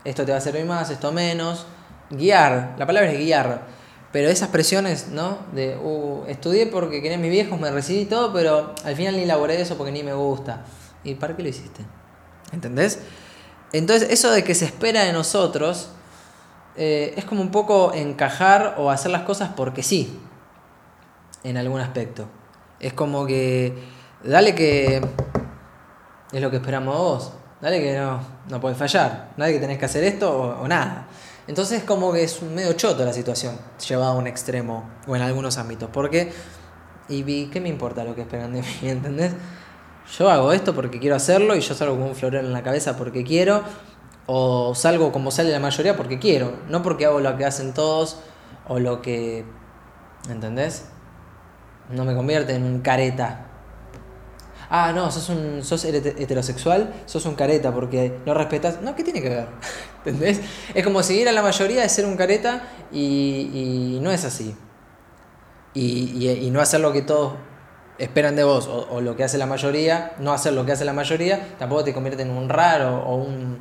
esto 0.04 0.24
te 0.24 0.32
va 0.32 0.38
a 0.38 0.42
servir 0.42 0.66
más, 0.66 0.90
esto 0.92 1.12
menos. 1.12 1.66
Guiar, 2.12 2.76
la 2.78 2.86
palabra 2.86 3.12
es 3.12 3.18
guiar. 3.18 3.62
Pero 4.12 4.30
esas 4.30 4.50
presiones, 4.50 5.08
¿no? 5.08 5.40
De, 5.54 5.78
uh, 5.78 6.26
estudié 6.28 6.68
porque 6.68 7.02
quería 7.02 7.18
mis 7.18 7.32
viejos, 7.32 7.60
me 7.60 7.72
recibí 7.72 8.06
todo, 8.06 8.32
pero 8.34 8.76
al 8.84 8.96
final 8.96 9.16
ni 9.16 9.24
elaboré 9.24 9.60
eso 9.60 9.78
porque 9.78 9.92
ni 9.92 10.04
me 10.04 10.14
gusta. 10.14 10.66
¿Y 11.04 11.16
para 11.16 11.36
qué 11.36 11.44
lo 11.44 11.50
hiciste? 11.50 11.86
¿Entendés? 12.52 13.00
Entonces, 13.74 14.10
eso 14.10 14.32
de 14.32 14.44
que 14.44 14.54
se 14.56 14.66
espera 14.66 15.04
de 15.04 15.14
nosotros 15.14 15.90
eh, 16.76 17.14
es 17.18 17.26
como 17.26 17.42
un 17.42 17.52
poco 17.52 17.94
encajar 17.94 18.76
o 18.78 18.90
hacer 18.90 19.12
las 19.12 19.24
cosas 19.24 19.52
porque 19.56 19.84
sí, 19.84 20.20
en 21.44 21.58
algún 21.58 21.80
aspecto. 21.80 22.28
Es 22.80 22.94
como 22.94 23.26
que, 23.26 23.74
dale 24.24 24.56
que 24.56 25.02
es 26.32 26.42
lo 26.42 26.50
que 26.50 26.58
esperamos 26.58 26.98
vos. 26.98 27.34
Dale 27.62 27.80
que 27.80 27.96
no, 27.98 28.20
no 28.50 28.60
puedes 28.60 28.78
fallar. 28.78 29.30
Nadie 29.38 29.54
que 29.54 29.60
tenés 29.60 29.78
que 29.78 29.86
hacer 29.86 30.04
esto 30.04 30.58
o, 30.62 30.68
nada. 30.68 31.08
Entonces 31.48 31.84
como 31.84 32.12
que 32.12 32.24
es 32.24 32.42
medio 32.42 32.74
choto 32.74 33.06
la 33.06 33.14
situación, 33.14 33.56
llevada 33.88 34.12
a 34.12 34.16
un 34.16 34.28
extremo 34.28 34.90
o 35.08 35.16
en 35.16 35.22
algunos 35.22 35.58
ámbitos. 35.58 35.90
Porque, 35.92 36.32
y 37.08 37.46
¿qué 37.48 37.62
me 37.62 37.70
importa 37.70 38.04
lo 38.04 38.16
que 38.16 38.22
esperan 38.22 38.54
de 38.54 38.62
mí? 38.62 38.68
¿Entendés? 38.90 39.34
Yo 40.18 40.30
hago 40.30 40.52
esto 40.52 40.76
porque 40.76 41.00
quiero 41.00 41.16
hacerlo 41.16 41.56
y 41.56 41.62
yo 41.62 41.74
salgo 41.74 41.96
con 41.96 42.10
un 42.10 42.16
florero 42.16 42.46
en 42.46 42.54
la 42.54 42.64
cabeza 42.64 42.98
porque 42.98 43.24
quiero. 43.24 43.64
O 44.26 44.76
salgo 44.76 45.12
como 45.12 45.32
sale 45.32 45.52
la 45.52 45.60
mayoría 45.60 45.96
porque 45.96 46.20
quiero. 46.20 46.54
No 46.70 46.84
porque 46.84 47.06
hago 47.06 47.20
lo 47.20 47.38
que 47.38 47.46
hacen 47.46 47.74
todos 47.74 48.20
o 48.68 48.80
lo 48.80 49.02
que... 49.02 49.46
¿Entendés? 50.30 50.86
No 51.90 52.06
me 52.06 52.16
convierte 52.16 52.54
en 52.56 52.64
un 52.64 52.82
careta 52.82 53.48
ah, 54.72 54.94
no, 54.94 55.12
sos, 55.12 55.30
un, 55.30 55.64
sos 55.64 55.84
heterosexual, 55.86 56.94
sos 57.06 57.26
un 57.26 57.36
careta 57.36 57.72
porque 57.74 58.18
no 58.26 58.34
respetas. 58.34 58.82
No, 58.82 58.96
¿qué 58.96 59.04
tiene 59.04 59.22
que 59.22 59.30
ver? 59.30 59.48
¿Entendés? 60.06 60.42
Es 60.74 60.84
como 60.84 61.04
seguir 61.04 61.30
a 61.30 61.34
la 61.34 61.44
mayoría 61.44 61.84
de 61.84 61.90
ser 61.90 62.06
un 62.06 62.16
careta 62.16 62.64
y, 62.92 64.00
no 64.02 64.12
es 64.12 64.26
así. 64.26 64.56
Y, 65.74 66.50
no 66.52 66.62
hacer 66.62 66.80
lo 66.80 66.92
que 66.92 67.02
todos 67.02 67.34
esperan 67.98 68.36
de 68.36 68.44
vos 68.44 68.68
o, 68.68 69.02
lo 69.02 69.16
que 69.16 69.24
hace 69.24 69.38
la 69.38 69.46
mayoría, 69.46 70.14
no 70.20 70.34
hacer 70.34 70.54
lo 70.54 70.66
que 70.66 70.72
hace 70.72 70.86
la 70.86 70.94
mayoría, 70.94 71.56
tampoco 71.60 71.84
te 71.84 71.94
convierte 71.94 72.24
en 72.24 72.32
un 72.32 72.50
raro 72.50 73.04
o 73.04 73.16
un... 73.16 73.60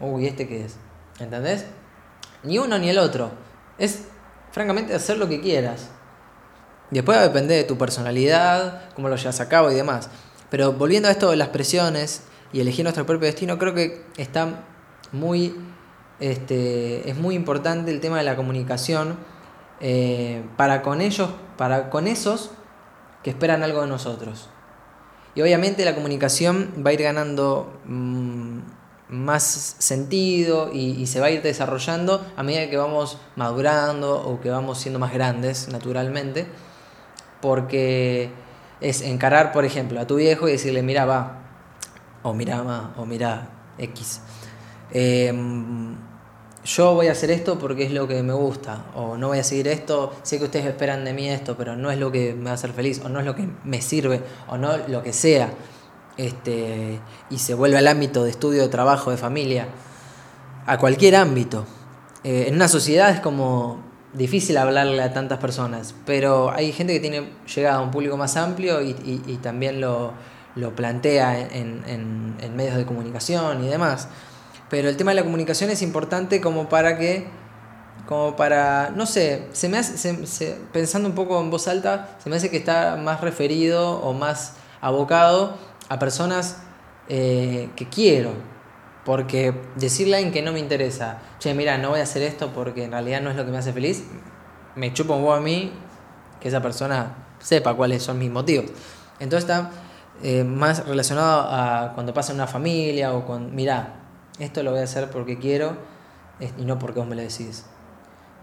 Uy, 0.00 0.26
¿este 0.26 0.46
qué 0.46 0.64
es? 0.64 0.76
¿Entendés? 1.18 1.66
Ni 2.42 2.58
uno 2.58 2.78
ni 2.78 2.88
el 2.88 2.98
otro. 2.98 3.30
Es, 3.78 4.04
francamente, 4.52 4.94
hacer 4.94 5.18
lo 5.18 5.28
que 5.28 5.40
quieras. 5.40 5.88
Después 6.90 7.18
va 7.18 7.22
a 7.22 7.28
depender 7.28 7.58
de 7.58 7.64
tu 7.64 7.76
personalidad, 7.76 8.88
cómo 8.94 9.08
lo 9.08 9.16
llevas 9.16 9.40
a 9.40 9.48
cabo 9.48 9.70
y 9.70 9.74
demás. 9.74 10.08
Pero 10.50 10.72
volviendo 10.72 11.08
a 11.08 11.12
esto 11.12 11.30
de 11.30 11.36
las 11.36 11.48
presiones 11.48 12.22
y 12.52 12.60
elegir 12.60 12.84
nuestro 12.84 13.06
propio 13.06 13.26
destino, 13.26 13.58
creo 13.58 13.74
que 13.74 14.04
está 14.16 14.64
muy, 15.12 15.54
este, 16.18 17.08
es 17.08 17.16
muy 17.16 17.34
importante 17.34 17.90
el 17.90 18.00
tema 18.00 18.18
de 18.18 18.24
la 18.24 18.36
comunicación 18.36 19.16
eh, 19.80 20.42
para 20.56 20.82
con 20.82 21.00
ellos, 21.00 21.30
para 21.56 21.90
con 21.90 22.06
esos 22.06 22.50
que 23.22 23.30
esperan 23.30 23.62
algo 23.62 23.82
de 23.82 23.88
nosotros. 23.88 24.48
Y 25.34 25.42
obviamente 25.42 25.84
la 25.84 25.94
comunicación 25.94 26.82
va 26.84 26.90
a 26.90 26.92
ir 26.92 27.02
ganando 27.02 27.80
mm, 27.84 28.58
más 29.08 29.76
sentido 29.78 30.70
y, 30.72 31.06
se 31.06 31.20
va 31.20 31.26
a 31.26 31.30
ir 31.30 31.42
desarrollando 31.42 32.24
a 32.36 32.42
medida 32.42 32.68
que 32.70 32.76
vamos 32.76 33.18
madurando 33.36 34.22
o 34.22 34.40
que 34.40 34.50
vamos 34.50 34.78
siendo 34.78 34.98
más 34.98 35.12
grandes, 35.12 35.68
naturalmente, 35.68 36.46
porque 37.40 38.30
es 38.80 39.02
encarar, 39.02 39.52
por 39.52 39.64
ejemplo, 39.64 40.00
a 40.00 40.06
tu 40.06 40.16
viejo 40.16 40.48
y 40.48 40.52
decirle, 40.52 40.82
mira, 40.82 41.04
va, 41.04 41.42
o 42.22 42.34
mira, 42.34 42.62
ma, 42.62 42.94
o 42.96 43.06
mira, 43.06 43.50
X. 43.78 44.20
yo 46.64 46.94
voy 46.94 47.08
a 47.08 47.12
hacer 47.12 47.30
esto 47.30 47.58
porque 47.58 47.84
es 47.84 47.92
lo 47.92 48.06
que 48.06 48.22
me 48.22 48.32
gusta, 48.32 48.84
o 48.94 49.16
no 49.16 49.28
voy 49.28 49.38
a 49.38 49.44
seguir 49.44 49.68
esto, 49.68 50.12
sé 50.22 50.38
que 50.38 50.44
ustedes 50.44 50.66
esperan 50.66 51.04
de 51.04 51.12
mí 51.12 51.28
esto, 51.28 51.56
pero 51.56 51.76
no 51.76 51.90
es 51.90 51.98
lo 51.98 52.12
que 52.12 52.34
me 52.34 52.44
va 52.44 52.50
a 52.50 52.54
hacer 52.54 52.72
feliz, 52.72 53.00
o 53.04 53.08
no 53.08 53.20
es 53.20 53.26
lo 53.26 53.34
que 53.34 53.48
me 53.64 53.80
sirve, 53.80 54.22
o 54.48 54.58
no 54.58 54.76
lo 54.88 55.02
que 55.02 55.12
sea. 55.12 55.50
Este, 56.16 57.00
y 57.30 57.38
se 57.38 57.54
vuelve 57.54 57.78
al 57.78 57.88
ámbito 57.88 58.24
de 58.24 58.30
estudio, 58.30 58.62
de 58.62 58.68
trabajo, 58.68 59.10
de 59.10 59.16
familia, 59.16 59.68
a 60.66 60.76
cualquier 60.76 61.16
ámbito. 61.16 61.64
Eh, 62.24 62.44
en 62.48 62.54
una 62.56 62.68
sociedad 62.68 63.10
es 63.10 63.20
como 63.20 63.80
difícil 64.12 64.58
hablarle 64.58 65.02
a 65.02 65.12
tantas 65.14 65.38
personas, 65.38 65.94
pero 66.04 66.50
hay 66.50 66.72
gente 66.72 66.92
que 66.92 67.00
tiene 67.00 67.30
llegada 67.54 67.78
a 67.78 67.80
un 67.80 67.90
público 67.90 68.16
más 68.16 68.36
amplio 68.36 68.82
y, 68.82 69.38
también 69.42 69.80
lo, 69.80 70.12
plantea 70.76 71.40
en, 71.40 72.36
medios 72.54 72.76
de 72.76 72.84
comunicación 72.84 73.64
y 73.64 73.68
demás. 73.68 74.08
Pero 74.70 74.88
el 74.88 74.96
tema 74.96 75.10
de 75.10 75.16
la 75.16 75.24
comunicación 75.24 75.68
es 75.68 75.82
importante 75.82 76.40
como 76.40 76.68
para 76.68 76.96
que, 76.96 77.26
como 78.06 78.36
para, 78.36 78.92
no 78.94 79.04
sé, 79.04 79.48
se 79.52 79.68
me 79.68 79.78
hace, 79.78 80.56
pensando 80.72 81.08
un 81.08 81.14
poco 81.16 81.40
en 81.40 81.50
voz 81.50 81.66
alta, 81.66 82.16
se 82.22 82.30
me 82.30 82.36
hace 82.36 82.50
que 82.50 82.56
está 82.56 82.96
más 82.96 83.20
referido 83.20 84.00
o 84.00 84.14
más 84.14 84.54
abocado 84.80 85.58
a 85.88 85.98
personas 85.98 86.58
eh, 87.08 87.68
que 87.74 87.88
quiero, 87.88 88.32
porque 89.04 89.52
decirle 89.74 90.14
a 90.14 90.18
alguien 90.18 90.32
que 90.32 90.40
no 90.40 90.52
me 90.52 90.60
interesa, 90.60 91.18
che, 91.40 91.52
mira, 91.52 91.76
no 91.76 91.90
voy 91.90 91.98
a 91.98 92.04
hacer 92.04 92.22
esto 92.22 92.52
porque 92.54 92.84
en 92.84 92.92
realidad 92.92 93.20
no 93.20 93.30
es 93.30 93.36
lo 93.36 93.44
que 93.44 93.50
me 93.50 93.58
hace 93.58 93.72
feliz, 93.72 94.04
me 94.76 94.92
chupa 94.92 95.14
un 95.14 95.22
poco 95.22 95.34
a 95.34 95.40
mí 95.40 95.72
que 96.40 96.46
esa 96.46 96.62
persona 96.62 97.26
sepa 97.40 97.74
cuáles 97.74 98.04
son 98.04 98.20
mis 98.20 98.30
motivos. 98.30 98.66
Entonces 99.18 99.50
está 99.50 99.70
eh, 100.22 100.44
más 100.44 100.86
relacionado 100.86 101.40
a 101.50 101.92
cuando 101.94 102.14
pasa 102.14 102.30
en 102.30 102.36
una 102.36 102.46
familia 102.46 103.12
o 103.14 103.26
con, 103.26 103.52
mira, 103.54 103.99
esto 104.40 104.62
lo 104.62 104.72
voy 104.72 104.80
a 104.80 104.84
hacer 104.84 105.10
porque 105.10 105.38
quiero 105.38 105.76
y 106.58 106.64
no 106.64 106.78
porque 106.78 107.00
vos 107.00 107.08
me 107.08 107.16
lo 107.16 107.22
decís. 107.22 107.64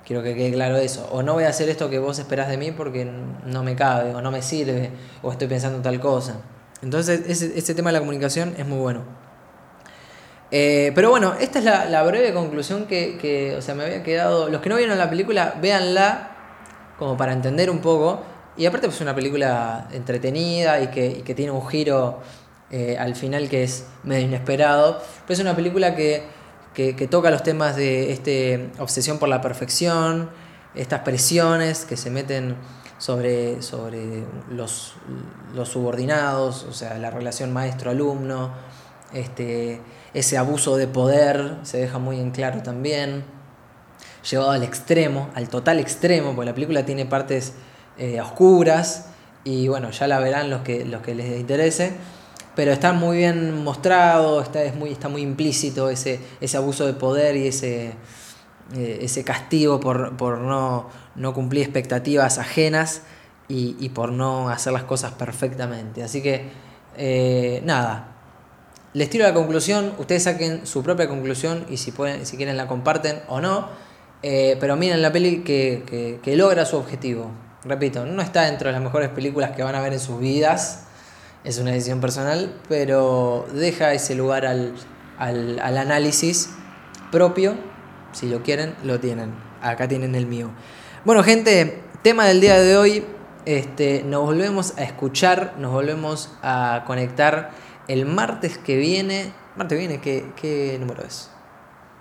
Quiero 0.05 0.23
que 0.23 0.35
quede 0.35 0.53
claro 0.53 0.77
eso. 0.77 1.07
O 1.11 1.21
no 1.21 1.33
voy 1.33 1.43
a 1.43 1.49
hacer 1.49 1.67
esto 1.69 1.89
que 1.89 1.99
vos 1.99 2.17
esperás 2.19 2.47
de 2.47 2.57
mí 2.57 2.71
porque 2.71 3.05
no 3.45 3.63
me 3.63 3.75
cabe 3.75 4.15
o 4.15 4.21
no 4.21 4.31
me 4.31 4.41
sirve 4.41 4.91
o 5.21 5.31
estoy 5.31 5.47
pensando 5.47 5.81
tal 5.81 5.99
cosa. 5.99 6.37
Entonces 6.81 7.23
ese, 7.27 7.57
ese 7.57 7.75
tema 7.75 7.89
de 7.89 7.93
la 7.93 7.99
comunicación 7.99 8.53
es 8.57 8.65
muy 8.65 8.77
bueno. 8.77 9.17
Eh, 10.49 10.93
pero 10.95 11.09
bueno, 11.09 11.33
esta 11.39 11.59
es 11.59 11.65
la, 11.65 12.03
breve 12.03 12.33
conclusión 12.33 12.85
que, 12.85 13.55
o 13.57 13.61
sea, 13.61 13.75
me 13.75 13.83
había 13.83 14.03
quedado. 14.03 14.49
Los 14.49 14.61
que 14.61 14.69
no 14.69 14.77
vieron 14.77 14.97
la 14.97 15.09
película, 15.09 15.55
véanla 15.61 16.31
como 16.97 17.17
para 17.17 17.33
entender 17.33 17.69
un 17.69 17.79
poco. 17.79 18.21
Y 18.55 18.65
aparte, 18.65 18.87
pues 18.87 18.95
es 18.95 19.01
una 19.01 19.13
película 19.13 19.87
entretenida 19.91 20.81
y 20.81 20.87
que, 20.87 21.33
tiene 21.35 21.51
un 21.51 21.67
giro 21.67 22.21
eh, 22.69 22.97
al 22.99 23.15
final 23.15 23.49
que 23.49 23.63
es 23.63 23.85
medio 24.03 24.25
inesperado. 24.25 25.01
Pero 25.25 25.33
es 25.33 25.39
una 25.39 25.55
película 25.55 25.95
que, 25.95 26.23
toca 27.09 27.31
los 27.31 27.43
temas 27.43 27.75
de 27.75 28.11
este 28.11 28.69
obsesión 28.79 29.19
por 29.19 29.29
la 29.29 29.41
perfección, 29.41 30.29
estas 30.75 31.01
presiones 31.01 31.85
que 31.85 31.97
se 31.97 32.11
meten 32.11 32.55
sobre, 32.97 33.61
sobre 33.61 34.23
los, 34.49 34.93
los 35.55 35.69
subordinados, 35.69 36.63
o 36.63 36.73
sea, 36.73 36.97
la 36.97 37.09
relación 37.09 37.53
maestro-alumno. 37.53 38.51
Este, 39.13 39.81
ese 40.13 40.37
abuso 40.37 40.75
de 40.77 40.87
poder 40.87 41.57
se 41.63 41.77
deja 41.77 41.97
muy 41.97 42.19
en 42.19 42.31
claro 42.31 42.61
también, 42.61 43.23
llevado 44.29 44.51
al 44.51 44.63
extremo, 44.63 45.29
al 45.33 45.47
total 45.47 45.79
extremo, 45.79 46.35
porque 46.35 46.47
la 46.47 46.53
película 46.53 46.85
tiene 46.85 47.05
partes 47.05 47.53
eh, 47.97 48.19
oscuras 48.19 49.07
y 49.43 49.67
bueno, 49.67 49.91
ya 49.91 50.07
la 50.07 50.19
verán 50.19 50.49
los 50.49 50.61
que, 50.61 50.85
los 50.85 51.01
que 51.01 51.15
les 51.15 51.39
interese. 51.39 51.93
Pero 52.57 52.71
está 52.71 52.91
muy 52.91 53.17
bien 53.17 53.63
mostrado, 53.63 54.41
está, 54.41 54.63
es 54.63 54.73
muy, 54.73 54.91
está 54.91 55.09
muy 55.09 55.21
implícito 55.21 55.91
ese, 55.91 56.19
ese 56.41 56.57
abuso 56.57 56.87
de 56.87 56.93
poder 56.93 57.35
y 57.35 57.49
ese, 57.49 57.93
eh, 58.75 58.97
ese 58.99 59.23
castigo 59.23 59.79
por, 59.79 60.17
por 60.17 60.39
no, 60.39 60.89
no, 61.15 61.35
cumplir 61.35 61.61
expectativas 61.61 62.39
ajenas 62.39 63.03
y, 63.47 63.75
y, 63.79 63.89
por 63.89 64.11
no 64.11 64.49
hacer 64.49 64.73
las 64.73 64.81
cosas 64.85 65.11
perfectamente. 65.11 66.01
Así 66.01 66.23
que, 66.23 66.49
eh, 66.97 67.61
nada, 67.63 68.15
les 68.93 69.07
tiro 69.11 69.25
la 69.25 69.35
conclusión, 69.35 69.93
ustedes 69.99 70.23
saquen 70.23 70.65
su 70.65 70.81
propia 70.81 71.07
conclusión 71.07 71.63
y 71.69 71.77
si, 71.77 71.91
pueden, 71.91 72.25
si 72.25 72.37
quieren 72.37 72.57
la 72.57 72.65
comparten 72.65 73.21
o 73.27 73.39
no, 73.39 73.69
eh, 74.23 74.57
pero 74.59 74.75
miren 74.75 75.03
la 75.03 75.11
peli 75.11 75.43
que, 75.43 75.83
que, 75.85 76.19
que 76.23 76.35
logra 76.35 76.65
su 76.65 76.77
objetivo. 76.77 77.29
Repito, 77.63 78.03
no 78.07 78.23
está 78.23 78.45
dentro 78.45 78.69
de 78.69 78.73
las 78.73 78.81
mejores 78.81 79.09
películas 79.09 79.51
que 79.51 79.61
van 79.61 79.75
a 79.75 79.81
ver 79.81 79.93
en 79.93 79.99
sus 79.99 80.19
vidas, 80.19 80.86
es 81.43 81.59
una 81.59 81.71
decisión 81.71 82.01
personal, 82.01 82.53
pero 82.67 83.47
deja 83.53 83.93
ese 83.93 84.15
lugar 84.15 84.45
al, 84.45 84.73
al, 85.17 85.59
al, 85.59 85.77
análisis 85.77 86.49
propio. 87.11 87.55
Si 88.11 88.27
lo 88.27 88.43
quieren, 88.43 88.75
lo 88.83 88.99
tienen. 88.99 89.33
Acá 89.61 89.87
tienen 89.87 90.15
el 90.15 90.25
mío. 90.25 90.49
Bueno, 91.05 91.23
gente, 91.23 91.81
tema 92.03 92.25
del 92.25 92.41
día 92.41 92.59
de 92.59 92.77
hoy. 92.77 93.05
Este, 93.45 94.03
nos 94.03 94.23
volvemos 94.23 94.77
a 94.77 94.83
escuchar, 94.83 95.55
nos 95.57 95.71
volvemos 95.71 96.31
a 96.41 96.83
conectar 96.85 97.51
el 97.87 98.05
martes 98.05 98.57
que 98.57 98.75
viene. 98.75 99.31
Martes 99.55 99.77
que 99.77 99.87
viene, 99.87 100.01
¿qué, 100.01 100.33
qué 100.35 100.77
número 100.79 101.03
es? 101.03 101.29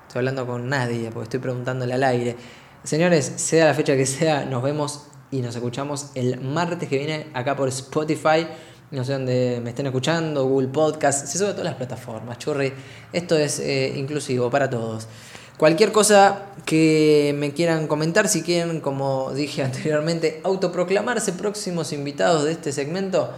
Estoy 0.09 0.21
hablando 0.21 0.47
con 0.47 0.69
nadie 0.69 1.11
porque 1.13 1.25
estoy 1.25 1.41
preguntándole 1.41 1.95
al 1.95 2.03
aire. 2.03 2.37
Señores, 2.83 3.33
sea 3.37 3.67
la 3.67 3.75
fecha 3.75 3.97
que 3.97 4.07
sea, 4.07 4.45
nos 4.45 4.63
vemos 4.63 5.09
y 5.31 5.41
nos 5.41 5.55
escuchamos 5.57 6.11
el 6.15 6.41
martes 6.41 6.89
que 6.89 6.99
viene 6.99 7.27
acá 7.35 7.57
por 7.57 7.69
Spotify. 7.69 8.47
No 8.91 9.05
sé 9.05 9.13
dónde 9.13 9.61
me 9.63 9.71
estén 9.71 9.87
escuchando, 9.87 10.45
Google 10.47 10.69
Podcast, 10.69 11.27
se 11.27 11.39
sube 11.39 11.49
a 11.49 11.53
todas 11.53 11.65
las 11.65 11.75
plataformas, 11.75 12.39
churri. 12.39 12.73
Esto 13.13 13.37
es 13.37 13.59
eh, 13.59 13.95
inclusivo 13.97 14.49
para 14.49 14.71
todos. 14.71 15.09
Cualquier 15.57 15.91
cosa 15.91 16.43
que 16.65 17.35
me 17.37 17.53
quieran 17.53 17.89
comentar, 17.89 18.29
si 18.29 18.43
quieren, 18.43 18.81
como 18.81 19.33
dije 19.33 19.63
anteriormente, 19.65 20.41
autoproclamarse 20.45 21.33
próximos 21.33 21.93
invitados 21.93 22.45
de 22.45 22.53
este 22.53 22.73
segmento, 22.73 23.31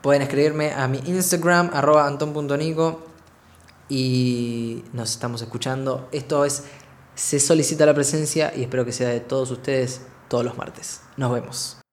pueden 0.00 0.22
escribirme 0.22 0.72
a 0.72 0.88
mi 0.88 0.98
Instagram, 1.06 1.70
arroba 1.72 2.06
anton.nico, 2.06 3.02
y 3.88 4.82
nos 4.92 5.10
estamos 5.10 5.42
escuchando. 5.42 6.08
Esto 6.12 6.44
es 6.44 6.64
Se 7.14 7.38
solicita 7.38 7.86
la 7.86 7.94
presencia 7.94 8.52
y 8.56 8.62
espero 8.62 8.84
que 8.84 8.92
sea 8.92 9.08
de 9.08 9.20
todos 9.20 9.50
ustedes 9.50 10.00
todos 10.28 10.44
los 10.44 10.56
martes. 10.56 11.00
Nos 11.16 11.32
vemos. 11.32 11.83